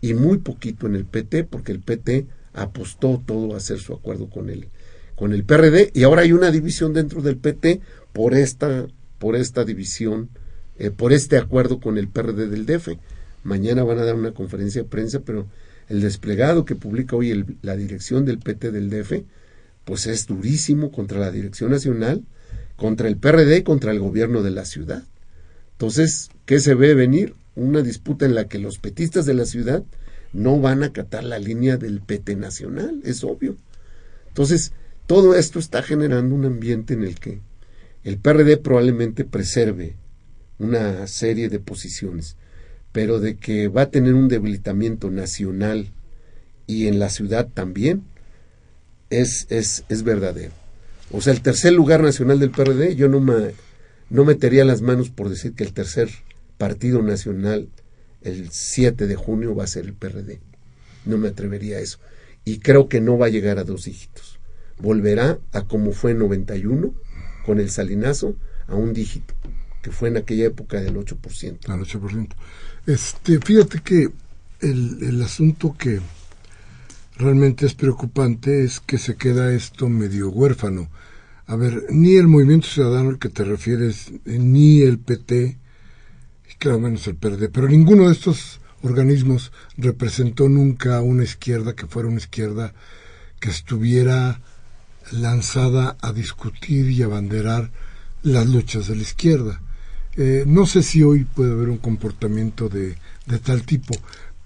[0.00, 4.30] y muy poquito en el PT, porque el PT apostó todo a hacer su acuerdo
[4.30, 4.68] con el,
[5.16, 7.80] con el PRD y ahora hay una división dentro del PT
[8.12, 8.86] por esta,
[9.18, 10.30] por esta división,
[10.78, 12.90] eh, por este acuerdo con el PRD del DF.
[13.42, 15.46] Mañana van a dar una conferencia de prensa, pero
[15.88, 19.24] el desplegado que publica hoy la dirección del PT del DF,
[19.84, 22.22] pues es durísimo contra la dirección nacional,
[22.76, 25.04] contra el PRD y contra el gobierno de la ciudad.
[25.72, 27.34] Entonces, ¿qué se ve venir?
[27.56, 29.84] Una disputa en la que los petistas de la ciudad
[30.32, 33.56] no van a acatar la línea del PT nacional, es obvio.
[34.28, 34.72] Entonces,
[35.06, 37.40] todo esto está generando un ambiente en el que
[38.02, 39.96] el PRD probablemente preserve
[40.58, 42.36] una serie de posiciones,
[42.92, 45.92] pero de que va a tener un debilitamiento nacional
[46.66, 48.04] y en la ciudad también,
[49.10, 50.63] es, es, es verdadero.
[51.16, 53.52] O sea, el tercer lugar nacional del PRD, yo no, me,
[54.10, 56.10] no metería las manos por decir que el tercer
[56.58, 57.68] partido nacional
[58.22, 60.40] el 7 de junio va a ser el PRD.
[61.04, 62.00] No me atrevería a eso.
[62.44, 64.40] Y creo que no va a llegar a dos dígitos.
[64.78, 66.92] Volverá a como fue en 91,
[67.46, 68.34] con el salinazo,
[68.66, 69.34] a un dígito,
[69.82, 71.68] que fue en aquella época del 8%.
[71.68, 72.28] Al 8%.
[72.86, 74.10] Este, fíjate que
[74.62, 76.00] el, el asunto que
[77.16, 80.88] realmente es preocupante es que se queda esto medio huérfano.
[81.46, 85.58] A ver, ni el Movimiento Ciudadano al que te refieres, ni el PT,
[86.58, 92.08] claro, menos el PRD, pero ninguno de estos organismos representó nunca una izquierda que fuera
[92.08, 92.72] una izquierda
[93.40, 94.40] que estuviera
[95.12, 97.70] lanzada a discutir y abanderar
[98.22, 99.60] las luchas de la izquierda.
[100.16, 102.96] Eh, no sé si hoy puede haber un comportamiento de,
[103.26, 103.94] de tal tipo,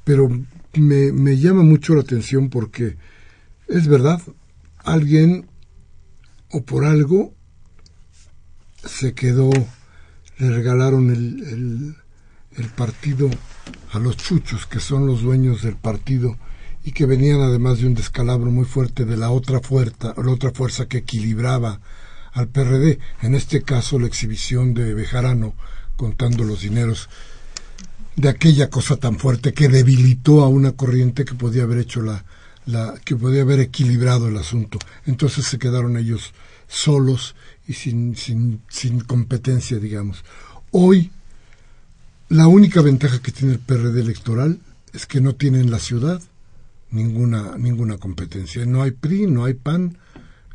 [0.03, 0.29] pero
[0.75, 2.97] me, me llama mucho la atención porque
[3.69, 4.21] es verdad,
[4.79, 5.49] alguien
[6.51, 7.35] o por algo
[8.85, 9.51] se quedó
[10.39, 11.97] le regalaron el,
[12.57, 13.29] el, partido
[13.93, 16.37] a los chuchos, que son los dueños del partido
[16.85, 20.53] y que venían además de un descalabro muy fuerte de la otra fuerza, la otra
[20.53, 21.81] fuerza que equilibraba
[22.33, 25.55] al PRD, en este caso la exhibición de Bejarano
[25.97, 27.09] contando los dineros
[28.19, 32.25] de aquella cosa tan fuerte que debilitó a una corriente que podía haber hecho la,
[33.05, 34.81] que podía haber equilibrado el asunto.
[35.07, 36.35] Entonces se quedaron ellos
[36.67, 37.37] solos
[37.69, 40.25] y sin, sin, sin competencia, digamos.
[40.73, 41.13] Hoy,
[42.29, 44.59] la única ventaja que tiene el PRD electoral
[44.93, 46.21] es que no tiene en la ciudad
[46.91, 48.67] ninguna, ninguna competencia.
[48.67, 49.97] No hay PRI, no hay PAN,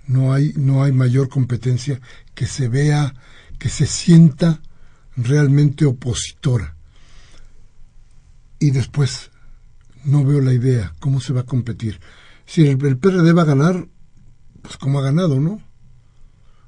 [0.06, 2.02] no hay, no hay mayor competencia
[2.36, 3.16] que se vea,
[3.58, 4.62] que se sienta
[5.16, 6.73] realmente opositora.
[8.64, 9.30] Y después,
[10.06, 12.00] no veo la idea, ¿cómo se va a competir?
[12.46, 13.90] Si el, el PRD va a ganar,
[14.62, 15.62] pues como ha ganado, ¿no?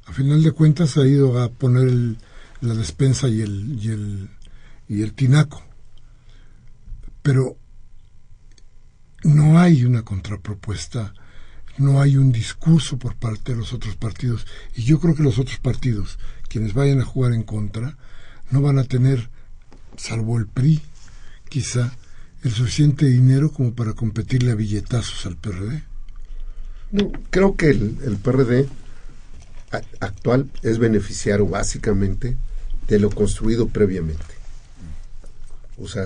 [0.05, 2.17] a final de cuentas ha ido a poner
[2.59, 4.29] la despensa y el, y el,
[4.89, 5.63] y el tinaco.
[7.21, 7.55] Pero
[9.23, 11.13] no hay una contrapropuesta,
[11.77, 14.45] no hay un discurso por parte de los otros partidos.
[14.75, 17.97] Y yo creo que los otros partidos, quienes vayan a jugar en contra,
[18.51, 19.29] no van a tener,
[19.95, 20.81] salvo el PRI,
[21.49, 21.95] quizá,
[22.43, 25.83] el suficiente dinero como para competirle a billetazos al PRD.
[26.91, 28.67] No, creo que el, el PRD
[29.99, 32.37] actual es beneficiario básicamente
[32.87, 34.23] de lo construido previamente.
[35.77, 36.05] O sea,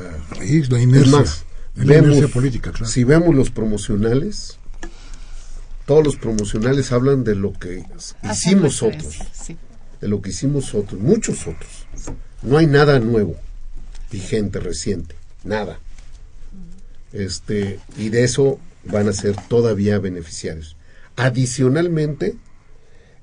[1.75, 4.57] la política, si vemos los promocionales,
[5.85, 7.83] todos los promocionales hablan de lo que
[8.23, 9.17] hicimos otros,
[10.01, 11.85] de lo que hicimos otros, muchos otros.
[12.41, 13.35] No hay nada nuevo,
[14.11, 15.79] vigente, reciente, nada.
[17.11, 20.75] Este, y de eso van a ser todavía beneficiarios.
[21.15, 22.35] Adicionalmente,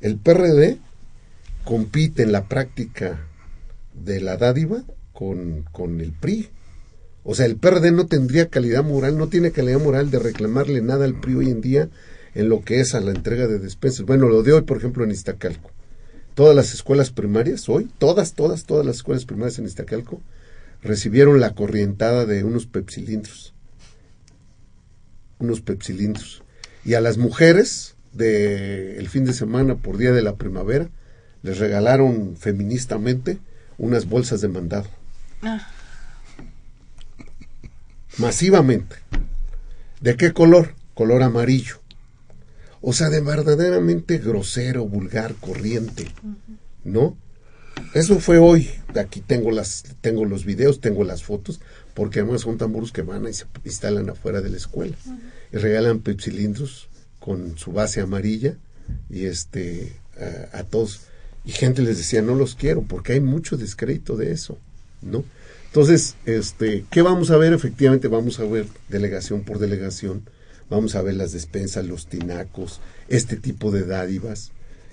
[0.01, 0.79] el PRD
[1.65, 3.27] compite en la práctica
[3.95, 6.51] de la dádiva con, con el PRI.
[7.25, 11.05] O sea, el PRD no tendría calidad moral, no tiene calidad moral de reclamarle nada
[11.05, 11.89] al PRI hoy en día
[12.35, 14.05] en lo que es a la entrega de despensas.
[14.05, 15.71] Bueno, lo de hoy, por ejemplo, en Iztacalco.
[16.35, 20.21] Todas las escuelas primarias, hoy, todas, todas, todas las escuelas primarias en Iztacalco
[20.87, 23.55] recibieron la corrientada de unos pepsilindros.
[25.39, 26.43] Unos pepsilindros.
[26.85, 30.89] Y a las mujeres, de el fin de semana por día de la primavera
[31.43, 33.39] les regalaron feministamente
[33.79, 34.89] unas bolsas de mandado.
[35.43, 35.69] Ah.
[38.19, 38.97] Masivamente.
[40.01, 40.75] ¿De qué color?
[40.95, 41.77] Color amarillo.
[42.81, 46.07] O sea, de verdaderamente grosero, vulgar, corriente.
[46.85, 47.17] ¿No?
[47.95, 48.71] Eso fue hoy.
[48.95, 51.61] Aquí tengo las, tengo los videos, tengo las fotos,
[51.95, 54.97] porque además son tamburos que van y se instalan afuera de la escuela
[55.53, 58.57] y regalan pepsilindros con su base amarilla
[59.11, 59.93] y este
[60.53, 61.01] a, a, todos
[61.45, 64.59] y gente les decía no los quiero porque hay mucho descrédito de eso,
[65.03, 65.25] ¿no?
[65.67, 67.53] Entonces, este, ¿qué vamos a ver?
[67.53, 70.23] Efectivamente vamos a ver delegación por delegación,
[70.71, 74.53] vamos a ver las despensas, los tinacos, este tipo de dádivas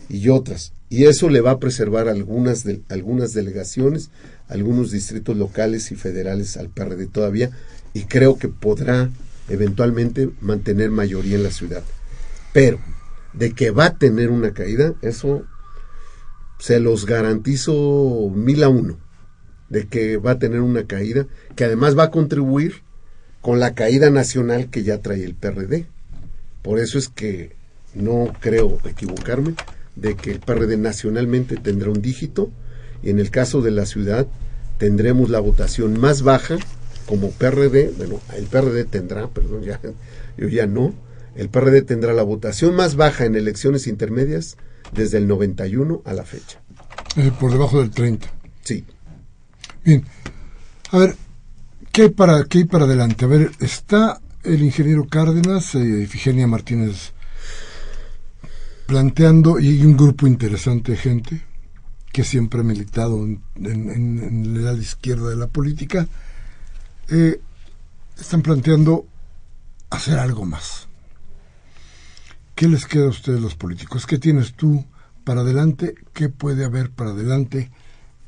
[0.10, 0.74] y otras.
[0.94, 4.12] Y eso le va a preservar algunas, de, algunas delegaciones,
[4.48, 7.50] algunos distritos locales y federales al PRD todavía,
[7.96, 9.10] y creo que podrá
[9.50, 11.82] eventualmente mantener mayoría en la ciudad.
[12.54, 12.80] Pero
[13.34, 15.48] de que va a tener una caída, eso
[16.60, 19.00] se los garantizo mil a uno,
[19.70, 21.26] de que va a tener una caída,
[21.56, 22.84] que además va a contribuir
[23.42, 25.88] con la caída nacional que ya trae el PRD.
[26.62, 27.56] Por eso es que
[27.96, 29.56] no creo equivocarme
[29.96, 32.52] de que el PRD nacionalmente tendrá un dígito
[33.02, 34.28] y en el caso de la ciudad
[34.78, 36.58] tendremos la votación más baja
[37.06, 39.80] como PRD, bueno, el PRD tendrá, perdón, ya,
[40.38, 40.94] yo ya no,
[41.36, 44.58] el PRD tendrá la votación más baja en elecciones intermedias
[44.94, 46.62] desde el 91 a la fecha.
[47.18, 48.28] Eh, por debajo del 30.
[48.64, 48.86] Sí.
[49.84, 50.06] Bien.
[50.92, 51.16] A ver,
[51.92, 53.26] ¿qué hay para, qué hay para adelante?
[53.26, 57.14] A ver, está el ingeniero Cárdenas, eh, Ifigenia Martínez
[58.94, 61.42] planteando, y hay un grupo interesante de gente
[62.12, 66.08] que siempre ha militado en, en, izquierda de la política,
[67.10, 67.42] eh,
[68.16, 69.08] están planteando
[69.90, 70.88] hacer algo más.
[72.54, 74.06] ¿Qué les queda a ustedes los políticos?
[74.06, 74.86] ¿Qué tienes tú
[75.24, 75.96] para adelante?
[76.14, 77.72] ¿Qué puede haber para adelante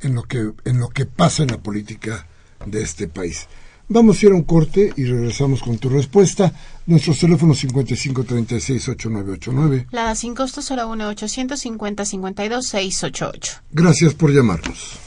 [0.01, 2.25] en lo que, en lo que pasa en la política
[2.65, 3.47] de este país?
[3.87, 6.51] Vamos a ir a un corte y regresamos con tu respuesta.
[6.87, 9.85] Nuestros teléfonos 5536-8989.
[9.91, 13.61] La sin costo 01 850 52 688.
[13.71, 14.97] Gracias por llamarnos.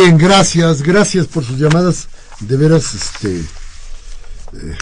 [0.00, 2.08] Bien, gracias, gracias por sus llamadas.
[2.38, 4.76] De veras, este, eh,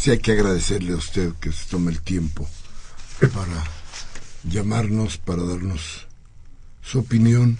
[0.00, 2.48] sí hay que agradecerle a usted que se tome el tiempo
[3.20, 3.64] para
[4.44, 6.06] llamarnos, para darnos
[6.80, 7.58] su opinión,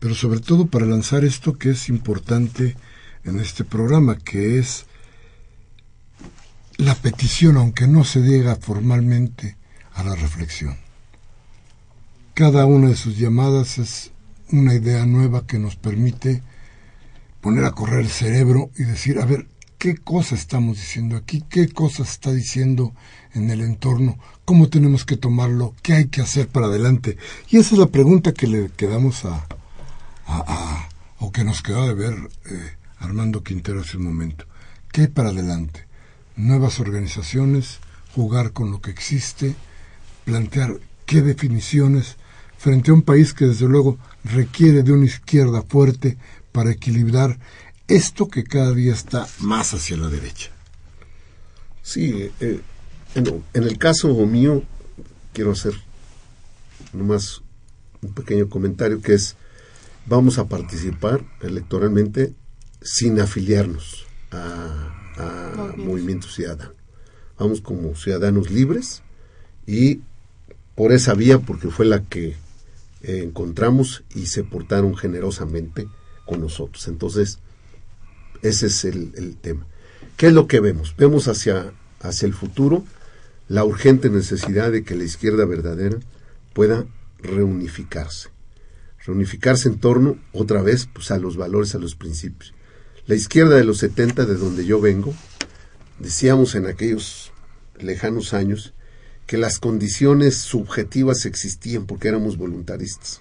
[0.00, 2.76] pero sobre todo para lanzar esto que es importante
[3.24, 4.84] en este programa, que es
[6.76, 9.56] la petición, aunque no se diga formalmente,
[9.94, 10.76] a la reflexión.
[12.34, 14.10] Cada una de sus llamadas es
[14.52, 16.42] una idea nueva que nos permite
[17.40, 19.46] poner a correr el cerebro y decir, a ver,
[19.78, 21.44] ¿qué cosa estamos diciendo aquí?
[21.48, 22.94] ¿Qué cosa está diciendo
[23.34, 24.18] en el entorno?
[24.44, 25.74] ¿Cómo tenemos que tomarlo?
[25.82, 27.18] ¿Qué hay que hacer para adelante?
[27.50, 29.46] Y esa es la pregunta que le quedamos a,
[31.18, 32.14] o que nos quedó de ver
[32.46, 34.46] eh, Armando Quintero hace un momento.
[34.90, 35.86] ¿Qué para adelante?
[36.36, 37.78] Nuevas organizaciones,
[38.14, 39.54] jugar con lo que existe,
[40.24, 42.16] plantear qué definiciones
[42.64, 46.16] frente a un país que desde luego requiere de una izquierda fuerte
[46.50, 47.38] para equilibrar
[47.88, 50.50] esto que cada día está más hacia la derecha.
[51.82, 52.60] Sí, eh,
[53.14, 54.62] en, en, el caso mío,
[55.34, 55.74] quiero hacer
[56.94, 57.42] nomás
[58.00, 59.36] un pequeño comentario que es,
[60.06, 62.32] vamos a participar electoralmente
[62.80, 66.72] sin afiliarnos a, a Movimiento Ciudadano.
[67.38, 69.02] Vamos como ciudadanos libres
[69.66, 70.00] y
[70.74, 72.42] por esa vía, porque fue la que
[73.06, 75.86] eh, encontramos y se portaron generosamente
[76.24, 76.88] con nosotros.
[76.88, 77.38] Entonces,
[78.40, 79.66] ese es el, el, tema.
[80.16, 80.94] ¿Qué es lo que vemos?
[80.96, 82.82] Vemos hacia, hacia el futuro
[83.46, 85.98] la urgente necesidad de que la izquierda verdadera
[86.54, 86.86] pueda
[87.18, 88.30] reunificarse.
[89.04, 92.54] Reunificarse en torno, otra vez, pues, a los valores, a los principios.
[93.06, 95.12] La izquierda de los 70, de donde yo vengo,
[95.98, 97.32] decíamos en aquellos
[97.78, 98.72] lejanos años,
[99.26, 103.20] que las condiciones subjetivas existían porque éramos voluntaristas.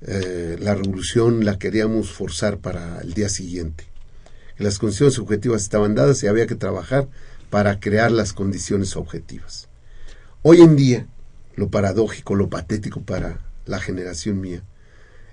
[0.00, 3.84] eh, la revolución la queríamos forzar para el día siguiente.
[4.56, 7.08] Las condiciones objetivas estaban dadas y había que trabajar
[7.50, 9.68] para crear las condiciones objetivas.
[10.42, 11.06] Hoy en día,
[11.56, 14.62] lo paradójico, lo patético para la generación mía,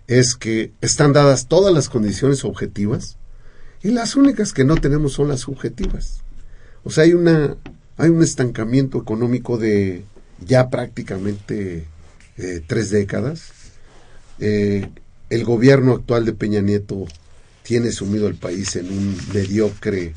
[0.07, 3.17] es que están dadas todas las condiciones objetivas
[3.83, 6.21] y las únicas que no tenemos son las subjetivas.
[6.83, 7.57] O sea, hay una
[7.97, 10.03] hay un estancamiento económico de
[10.45, 11.85] ya prácticamente
[12.37, 13.51] eh, tres décadas.
[14.39, 14.89] Eh,
[15.29, 17.05] el gobierno actual de Peña Nieto
[17.63, 20.13] tiene sumido al país en un mediocre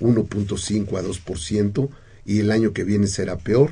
[0.00, 1.88] 1.5 eh, a 2%
[2.24, 3.70] y el año que viene será peor.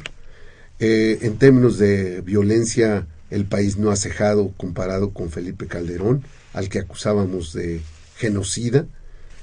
[0.79, 6.23] en términos de violencia, el país no ha cejado comparado con Felipe Calderón,
[6.53, 7.81] al que acusábamos de
[8.17, 8.87] genocida,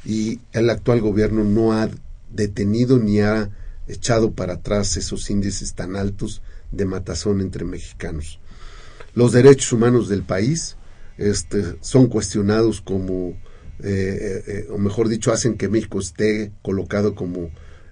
[0.05, 1.89] y el actual gobierno no ha
[2.29, 3.49] detenido ni ha
[3.87, 8.39] echado para atrás esos índices tan altos de matazón entre mexicanos.
[9.13, 10.77] Los derechos humanos del país
[11.17, 13.29] este, son cuestionados como,
[13.79, 17.49] eh, eh, eh, o mejor dicho, hacen que México esté colocado como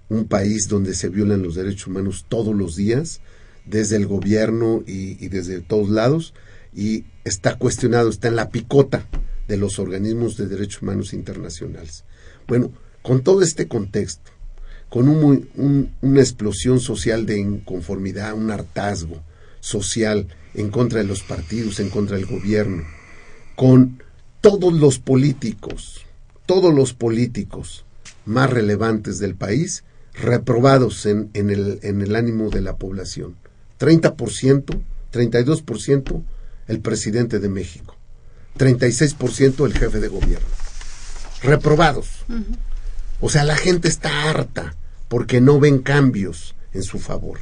[0.09, 3.21] un país donde se violan los derechos humanos todos los días,
[3.65, 6.33] desde el gobierno y, y desde todos lados,
[6.73, 9.07] y está cuestionado, está en la picota
[9.47, 12.03] de los organismos de derechos humanos internacionales.
[12.47, 12.71] Bueno,
[13.05, 14.31] con todo este contexto,
[14.89, 19.21] con una explosión social de inconformidad, un hartazgo
[19.59, 22.83] social en contra de los partidos, en contra del gobierno,
[23.55, 24.01] con
[24.41, 26.03] todos los políticos,
[26.47, 27.85] todos los políticos
[28.25, 29.83] más relevantes del país
[30.15, 33.35] reprobados en, el, ánimo de la población.
[33.79, 34.81] 30%,
[35.13, 36.23] 32%
[36.67, 37.95] el presidente de México,
[38.57, 40.47] 36% el jefe de gobierno.
[41.43, 42.07] Reprobados.
[43.25, 44.75] O sea, la gente está harta
[45.07, 47.39] porque no ven cambios en su favor.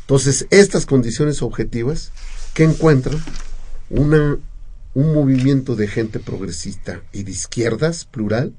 [0.00, 2.10] Entonces, estas condiciones objetivas
[2.54, 3.22] que encuentran
[3.88, 4.36] una,
[4.94, 8.52] un movimiento de gente progresista y de izquierdas, plural,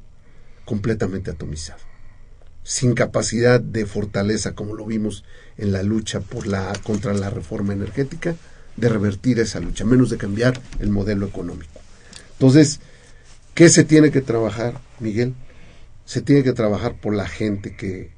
[0.64, 1.82] completamente atomizado,
[2.64, 5.26] sin capacidad de fortaleza, como lo vimos
[5.58, 8.38] en la lucha por la, contra la reforma energética,
[8.78, 11.82] de revertir esa lucha, menos de cambiar el modelo económico.
[12.32, 12.80] Entonces,
[13.54, 15.34] ¿qué se tiene que trabajar, Miguel?
[16.06, 18.12] Se tiene que trabajar por la gente que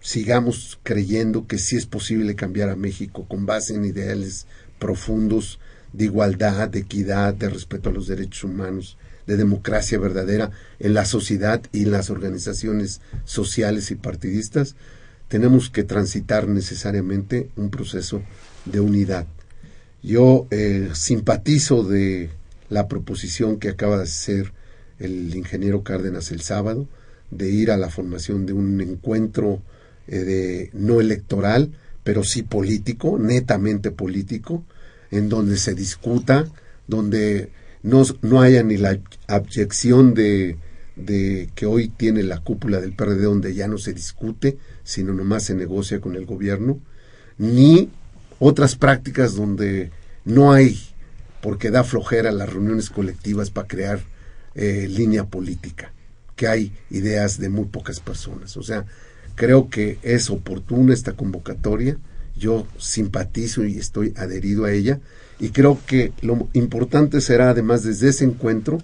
[0.00, 4.46] sigamos creyendo que sí es posible cambiar a México con base en ideales
[4.78, 5.60] profundos
[5.92, 8.96] de igualdad, de equidad, de respeto a los derechos humanos,
[9.26, 10.50] de democracia verdadera
[10.80, 14.74] en la sociedad y en las organizaciones sociales y partidistas,
[15.28, 18.22] tenemos que transitar necesariamente un proceso
[18.64, 19.26] de unidad.
[20.02, 22.30] Yo eh, simpatizo de
[22.68, 24.52] la proposición que acaba de hacer
[24.98, 26.88] el ingeniero Cárdenas el sábado,
[27.32, 29.62] de ir a la formación de un encuentro
[30.06, 31.72] eh, de, no electoral,
[32.04, 34.64] pero sí político, netamente político,
[35.10, 36.44] en donde se discuta,
[36.86, 37.50] donde
[37.82, 40.56] no, no haya ni la abyección de,
[40.94, 45.44] de que hoy tiene la cúpula del PRD donde ya no se discute, sino nomás
[45.44, 46.80] se negocia con el gobierno,
[47.38, 47.88] ni
[48.40, 49.90] otras prácticas donde
[50.26, 50.78] no hay,
[51.40, 54.00] porque da flojera las reuniones colectivas para crear
[54.54, 55.92] eh, línea política
[56.42, 58.56] que hay ideas de muy pocas personas.
[58.56, 58.84] O sea,
[59.36, 61.98] creo que es oportuna esta convocatoria,
[62.34, 64.98] yo simpatizo y estoy adherido a ella,
[65.38, 68.82] y creo que lo importante será, además, desde ese encuentro,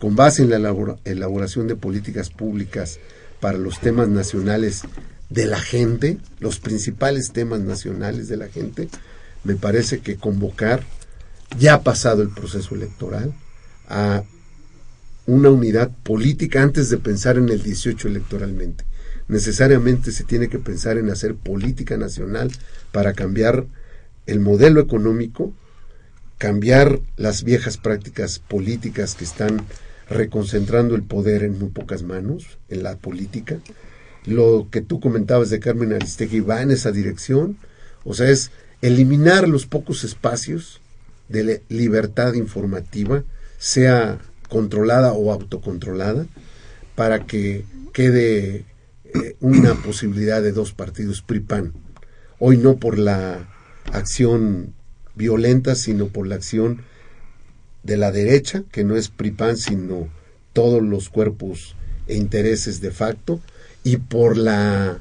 [0.00, 0.56] con base en la
[1.04, 2.98] elaboración de políticas públicas
[3.38, 4.82] para los temas nacionales
[5.30, 8.88] de la gente, los principales temas nacionales de la gente,
[9.44, 10.82] me parece que convocar,
[11.56, 13.32] ya pasado el proceso electoral,
[13.88, 14.24] a
[15.26, 18.84] una unidad política antes de pensar en el 18 electoralmente.
[19.28, 22.50] Necesariamente se tiene que pensar en hacer política nacional
[22.92, 23.66] para cambiar
[24.26, 25.52] el modelo económico,
[26.38, 29.64] cambiar las viejas prácticas políticas que están
[30.08, 33.58] reconcentrando el poder en muy pocas manos, en la política.
[34.24, 37.58] Lo que tú comentabas de Carmen Aristegui va en esa dirección,
[38.04, 38.50] o sea, es
[38.82, 40.80] eliminar los pocos espacios
[41.28, 43.24] de libertad informativa,
[43.58, 46.26] sea controlada o autocontrolada
[46.94, 48.64] para que quede
[49.04, 51.72] eh, una posibilidad de dos partidos PRIPAN.
[52.38, 53.48] Hoy no por la
[53.92, 54.74] acción
[55.14, 56.82] violenta, sino por la acción
[57.82, 60.08] de la derecha, que no es PRIPAN, sino
[60.52, 61.76] todos los cuerpos
[62.06, 63.40] e intereses de facto,
[63.84, 65.00] y por la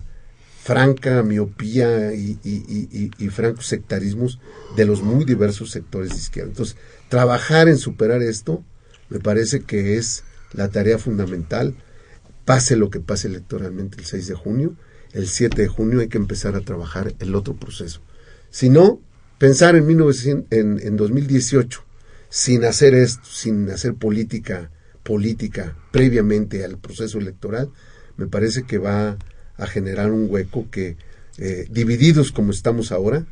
[0.62, 4.40] franca miopía y, y, y, francos sectarismos
[4.76, 6.50] de los muy diversos sectores de izquierda.
[6.50, 6.76] Entonces,
[7.08, 8.64] trabajar en superar esto
[9.10, 11.76] me parece que es la tarea fundamental,
[12.46, 14.76] pase lo que pase electoralmente el 6 de junio,
[15.14, 18.02] el 7 de junio hay que empezar a trabajar el otro proceso.
[18.50, 19.00] Si no,
[19.38, 21.84] pensar en, 1900, en, en 2018
[22.30, 24.72] sin hacer esto, sin hacer política
[25.06, 27.70] política previamente al proceso electoral,
[28.18, 29.18] me parece que va
[29.56, 30.98] a generar un hueco que,
[31.38, 33.26] eh, divididos como estamos ahora,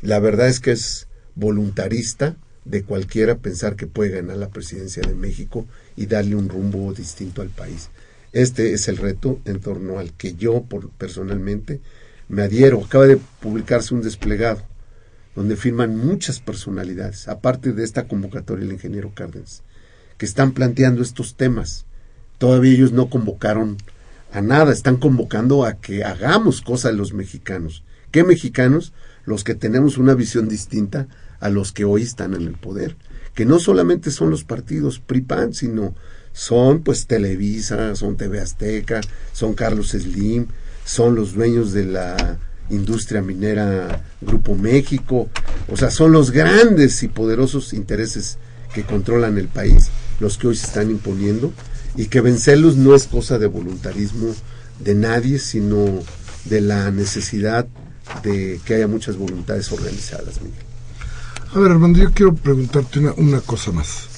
[0.00, 5.14] la verdad es que es voluntarista de cualquiera pensar que puede ganar la presidencia de
[5.14, 7.90] México y darle un rumbo distinto al país.
[8.32, 11.80] Este es el reto en torno al que yo por, personalmente
[12.28, 12.82] me adhiero.
[12.82, 14.62] Acaba de publicarse un desplegado
[15.34, 19.62] donde firman muchas personalidades, aparte de esta convocatoria el ingeniero Cárdenas,
[20.18, 21.86] que están planteando estos temas.
[22.38, 23.78] Todavía ellos no convocaron
[24.30, 27.82] a nada, están convocando a que hagamos cosas los mexicanos.
[28.10, 28.92] ¿Qué mexicanos?
[29.24, 31.06] Los que tenemos una visión distinta
[31.42, 32.96] a los que hoy están en el poder,
[33.34, 35.94] que no solamente son los partidos PRI-PAN, sino
[36.32, 39.00] son pues Televisa, son TV Azteca,
[39.32, 40.46] son Carlos Slim,
[40.84, 42.38] son los dueños de la
[42.70, 45.28] industria minera Grupo México,
[45.68, 48.38] o sea, son los grandes y poderosos intereses
[48.72, 49.88] que controlan el país,
[50.20, 51.52] los que hoy se están imponiendo,
[51.96, 54.34] y que vencerlos no es cosa de voluntarismo
[54.78, 55.86] de nadie, sino
[56.44, 57.66] de la necesidad
[58.22, 60.71] de que haya muchas voluntades organizadas, Miguel.
[61.54, 64.08] A ver, Armando, yo quiero preguntarte una, una cosa más,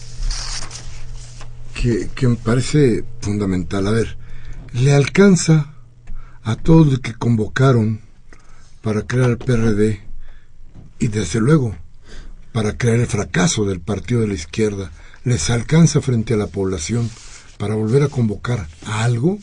[1.74, 3.88] que, que me parece fundamental.
[3.88, 4.16] A ver,
[4.72, 5.74] ¿le alcanza
[6.44, 8.00] a todos los que convocaron
[8.82, 10.00] para crear el PRD
[11.00, 11.74] y desde luego
[12.52, 14.92] para crear el fracaso del partido de la izquierda,
[15.24, 17.10] les alcanza frente a la población
[17.58, 19.40] para volver a convocar a algo,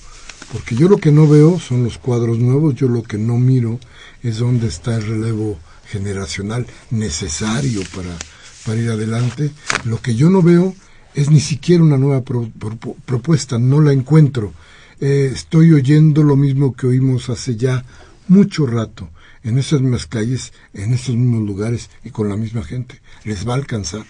[0.54, 3.82] porque yo lo que no veo son los cuadros nuevos, yo lo que no miro
[4.24, 5.60] es dónde está el relevo
[5.92, 8.18] generacional necesario para,
[8.66, 9.52] para ir adelante.
[9.84, 10.74] Lo que yo no veo
[11.14, 14.54] es ni siquiera una nueva propuesta, no la encuentro.
[15.00, 17.84] Eh, estoy oyendo lo mismo que oímos hace ya
[18.28, 19.10] mucho rato
[19.44, 23.02] en esas mismas calles, en esos mismos lugares y con la misma gente.
[23.24, 24.06] ¿Les va a alcanzar?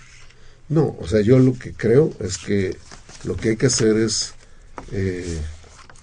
[0.69, 2.77] No, o sea, yo lo que creo es que
[3.23, 4.33] lo que hay que hacer es
[4.91, 5.41] eh,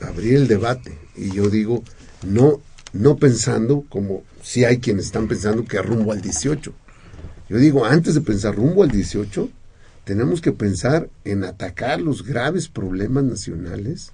[0.01, 0.99] abrir el debate.
[1.17, 1.85] Y yo digo,
[2.27, 2.61] no,
[2.93, 6.73] no pensando como si hay quienes están pensando que rumbo al 18.
[7.51, 9.47] Yo digo, antes de pensar rumbo al 18,
[10.05, 14.13] tenemos que pensar en atacar los graves problemas nacionales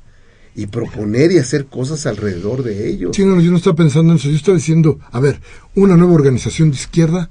[0.57, 3.14] y proponer y hacer cosas alrededor de ellos.
[3.14, 4.28] Sí, no, yo no estaba pensando en eso.
[4.28, 5.41] Yo estaba diciendo, a ver,
[5.76, 7.30] una nueva organización de izquierda,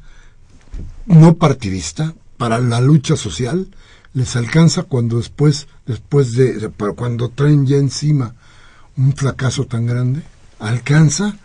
[1.06, 3.68] no partidista, para la lucha social,
[4.14, 8.34] les alcanza cuando después, después de, cuando traen ya encima
[8.96, 10.22] un fracaso tan grande,
[10.60, 11.38] alcanza,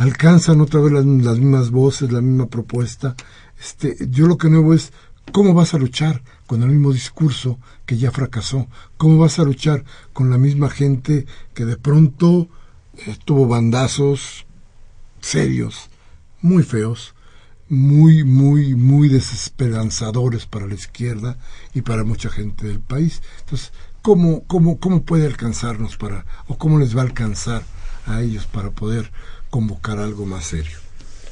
[0.00, 3.14] alcanzan otra vez las, mismas voces, la misma propuesta.
[3.60, 4.94] Este, yo lo que no veo es
[5.30, 8.66] cómo vas a luchar con el mismo discurso que ya fracasó?
[8.96, 9.84] ¿Cómo vas a luchar
[10.14, 12.48] con la misma gente que de pronto
[12.96, 14.46] eh, tuvo bandazos
[15.20, 15.90] serios,
[16.40, 17.14] muy feos,
[17.68, 21.36] muy, muy, muy desesperanzadores para la izquierda
[21.74, 23.20] y para mucha gente del país?
[23.40, 27.62] Entonces, ¿cómo, cómo, cómo puede alcanzarnos para, o cómo les va a alcanzar
[28.06, 29.12] a ellos para poder
[29.50, 30.78] convocar algo más serio?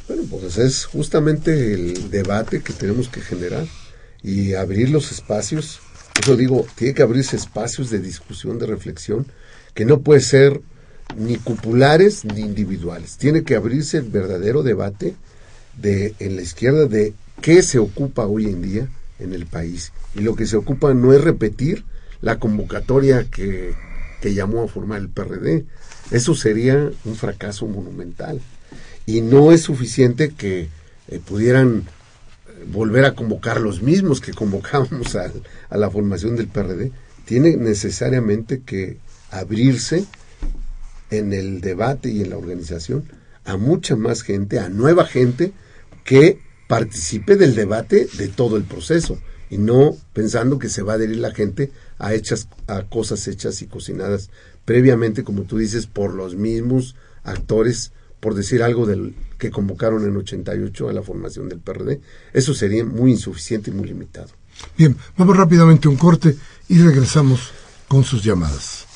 [0.08, 3.66] Bueno, pues es justamente el debate que tenemos que generar
[4.22, 5.80] y abrir los espacios.
[6.18, 9.26] Eso digo, tiene que abrirse espacios de discusión, de reflexión,
[9.74, 10.60] que no puede ser
[11.16, 13.16] ni cupulares ni individuales.
[13.16, 15.14] Tiene que abrirse el verdadero debate
[15.76, 18.88] de en la izquierda de qué se ocupa hoy en día
[19.18, 19.92] en el país.
[20.14, 21.84] Y lo que se ocupa no es repetir
[22.20, 23.74] la convocatoria que,
[24.20, 25.66] que llamó a formar el PRD.
[26.10, 28.40] Eso sería un fracaso monumental.
[29.06, 30.68] Y no es suficiente que
[31.08, 31.84] eh, pudieran
[32.72, 35.32] volver a convocar los mismos que convocábamos a,
[35.70, 36.92] a la formación del PRD,
[37.24, 38.98] tiene necesariamente que
[39.30, 40.04] abrirse
[41.10, 43.04] en el debate y en la organización
[43.44, 45.52] a mucha más gente, a nueva gente
[46.04, 46.38] que
[46.68, 49.18] participe del debate de todo el proceso
[49.50, 53.62] y no pensando que se va a adherir la gente a hechas a cosas hechas
[53.62, 54.30] y cocinadas
[54.64, 56.94] previamente como tú dices por los mismos
[57.24, 62.00] actores por decir algo del que convocaron en 88 a la formación del PRD,
[62.32, 64.28] eso sería muy insuficiente y muy limitado.
[64.76, 66.36] Bien, vamos rápidamente a un corte
[66.68, 67.52] y regresamos
[67.86, 68.87] con sus llamadas.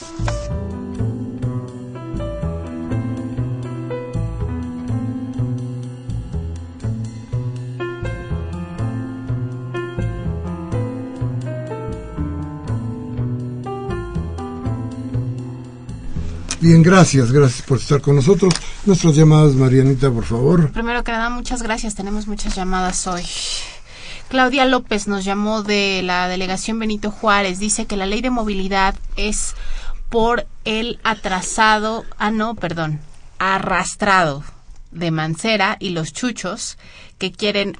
[16.62, 18.54] Bien, gracias, gracias por estar con nosotros.
[18.86, 20.70] Nuestras llamadas, Marianita, por favor.
[20.70, 21.96] Primero que nada, muchas gracias.
[21.96, 23.24] Tenemos muchas llamadas hoy.
[24.28, 27.58] Claudia López nos llamó de la delegación Benito Juárez.
[27.58, 29.56] Dice que la ley de movilidad es
[30.08, 33.00] por el atrasado, ah no, perdón,
[33.40, 34.44] arrastrado
[34.92, 36.78] de Mancera y los chuchos
[37.22, 37.76] que quieren,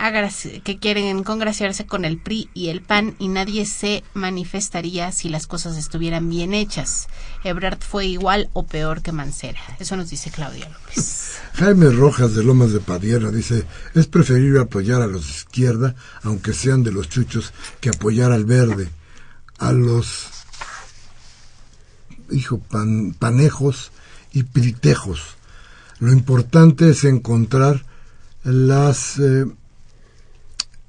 [0.63, 5.49] que quieren congraciarse con el PRI y el PAN y nadie se manifestaría si las
[5.49, 7.09] cosas estuvieran bien hechas.
[7.43, 9.59] Ebrard fue igual o peor que Mancera.
[9.81, 11.39] Eso nos dice Claudia López.
[11.55, 13.65] Jaime Rojas de Lomas de Padierna dice,
[13.97, 18.45] es preferible apoyar a los de izquierda, aunque sean de los chuchos, que apoyar al
[18.45, 18.91] verde.
[19.59, 20.29] A los,
[22.31, 22.61] hijo,
[23.19, 23.91] panejos
[24.33, 25.37] y pritejos
[26.03, 27.85] lo importante es encontrar
[28.45, 29.47] las, eh,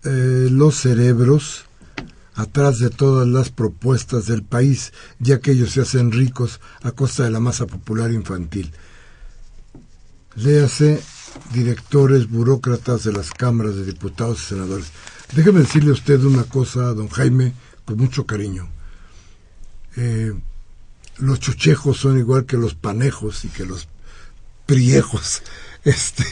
[0.03, 1.65] eh, los cerebros
[2.35, 7.23] atrás de todas las propuestas del país, ya que ellos se hacen ricos a costa
[7.23, 8.71] de la masa popular infantil.
[10.35, 11.01] Léase
[11.53, 14.87] directores, burócratas de las cámaras de diputados y senadores.
[15.35, 17.53] Déjeme decirle a usted una cosa, don Jaime,
[17.85, 18.69] con mucho cariño.
[19.95, 20.33] Eh,
[21.17, 23.87] los chuchejos son igual que los panejos y que los
[24.65, 25.43] priejos.
[25.85, 26.23] Este,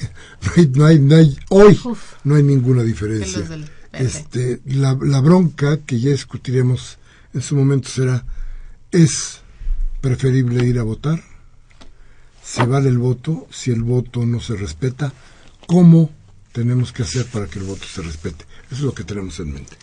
[0.77, 1.77] no hay, no hay, hoy
[2.23, 3.43] no hay ninguna diferencia.
[3.91, 6.97] Este, la, la bronca que ya discutiremos
[7.33, 8.23] en su momento será,
[8.91, 9.41] ¿es
[9.99, 11.21] preferible ir a votar?
[12.41, 15.13] ¿Se vale el voto si el voto no se respeta?
[15.67, 16.11] ¿Cómo
[16.53, 18.45] tenemos que hacer para que el voto se respete?
[18.67, 19.75] Eso es lo que tenemos en mente.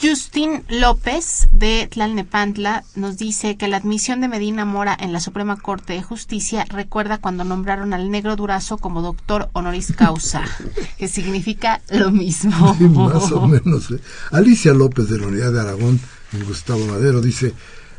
[0.00, 5.56] Justin López de Tlalnepantla nos dice que la admisión de Medina Mora en la Suprema
[5.56, 10.44] Corte de Justicia recuerda cuando nombraron al negro Durazo como doctor honoris causa,
[10.98, 12.74] que significa lo mismo.
[12.74, 13.90] más o menos.
[13.90, 14.00] ¿eh?
[14.30, 16.00] Alicia López de la Unidad de Aragón,
[16.32, 17.54] en Gustavo Madero, dice,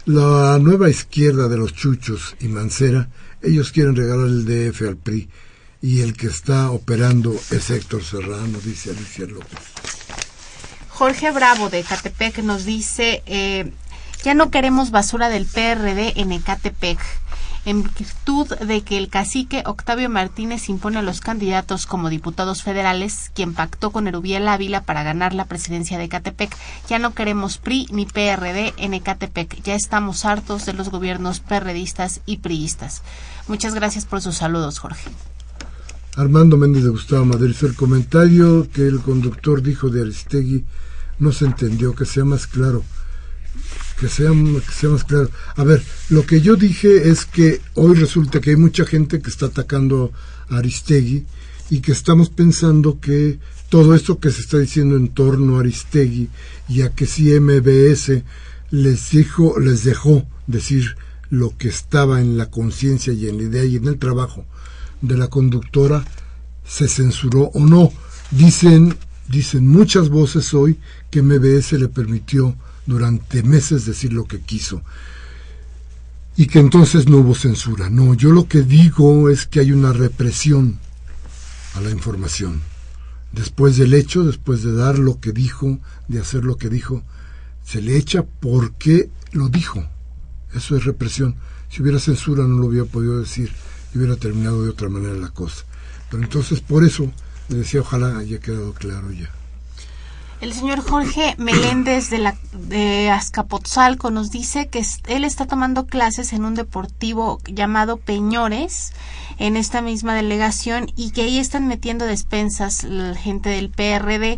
[0.06, 3.10] la nueva izquierda de los Chuchos y Mancera,
[3.42, 5.30] ellos quieren regalar el DF al PRI
[5.82, 9.97] y el que está operando es Héctor Serrano, dice Alicia López.
[10.98, 13.72] Jorge Bravo de Ecatepec nos dice, eh,
[14.24, 16.98] ya no queremos basura del PRD en Ecatepec.
[17.66, 23.30] En virtud de que el cacique Octavio Martínez impone a los candidatos como diputados federales,
[23.36, 26.58] quien pactó con Erubiel Ávila para ganar la presidencia de Ecatepec,
[26.90, 29.62] ya no queremos PRI ni PRD en Ecatepec.
[29.62, 33.04] Ya estamos hartos de los gobiernos PRDistas y priistas.
[33.48, 35.12] Muchas gracias por sus saludos, Jorge.
[36.16, 40.66] Armando Méndez de Gustavo Madrid, el comentario que el conductor dijo de Aristegui
[41.20, 42.84] no se entendió, que sea más claro.
[44.00, 45.30] Que sea, que sea más claro.
[45.56, 49.30] A ver, lo que yo dije es que hoy resulta que hay mucha gente que
[49.30, 50.12] está atacando
[50.50, 51.26] a Aristegui
[51.70, 53.40] y que estamos pensando que
[53.70, 56.30] todo esto que se está diciendo en torno a Aristegui
[56.70, 58.24] y a que si MBS
[58.70, 60.96] les dijo, les dejó decir
[61.30, 64.46] lo que estaba en la conciencia y en la idea y en el trabajo
[65.02, 66.06] de la conductora
[66.66, 67.92] se censuró o no.
[68.30, 68.96] Dicen
[69.28, 72.56] Dicen muchas voces hoy que MBS le permitió
[72.86, 74.84] durante meses decir lo que quiso
[76.38, 77.90] y que entonces no hubo censura.
[77.90, 80.80] No, yo lo que digo es que hay una represión
[81.74, 82.62] a la información.
[83.32, 87.04] Después del hecho, después de dar lo que dijo, de hacer lo que dijo,
[87.66, 89.84] se le echa porque lo dijo.
[90.54, 91.36] Eso es represión.
[91.70, 93.52] Si hubiera censura no lo hubiera podido decir
[93.94, 95.66] y hubiera terminado de otra manera la cosa.
[96.10, 97.12] Pero entonces por eso
[97.50, 99.30] le decía, ojalá haya quedado claro ya.
[100.40, 106.32] El señor Jorge Meléndez de, la, de Azcapotzalco nos dice que él está tomando clases
[106.32, 108.94] en un deportivo llamado Peñores
[109.40, 114.38] en esta misma delegación y que ahí están metiendo despensas la gente del PRD.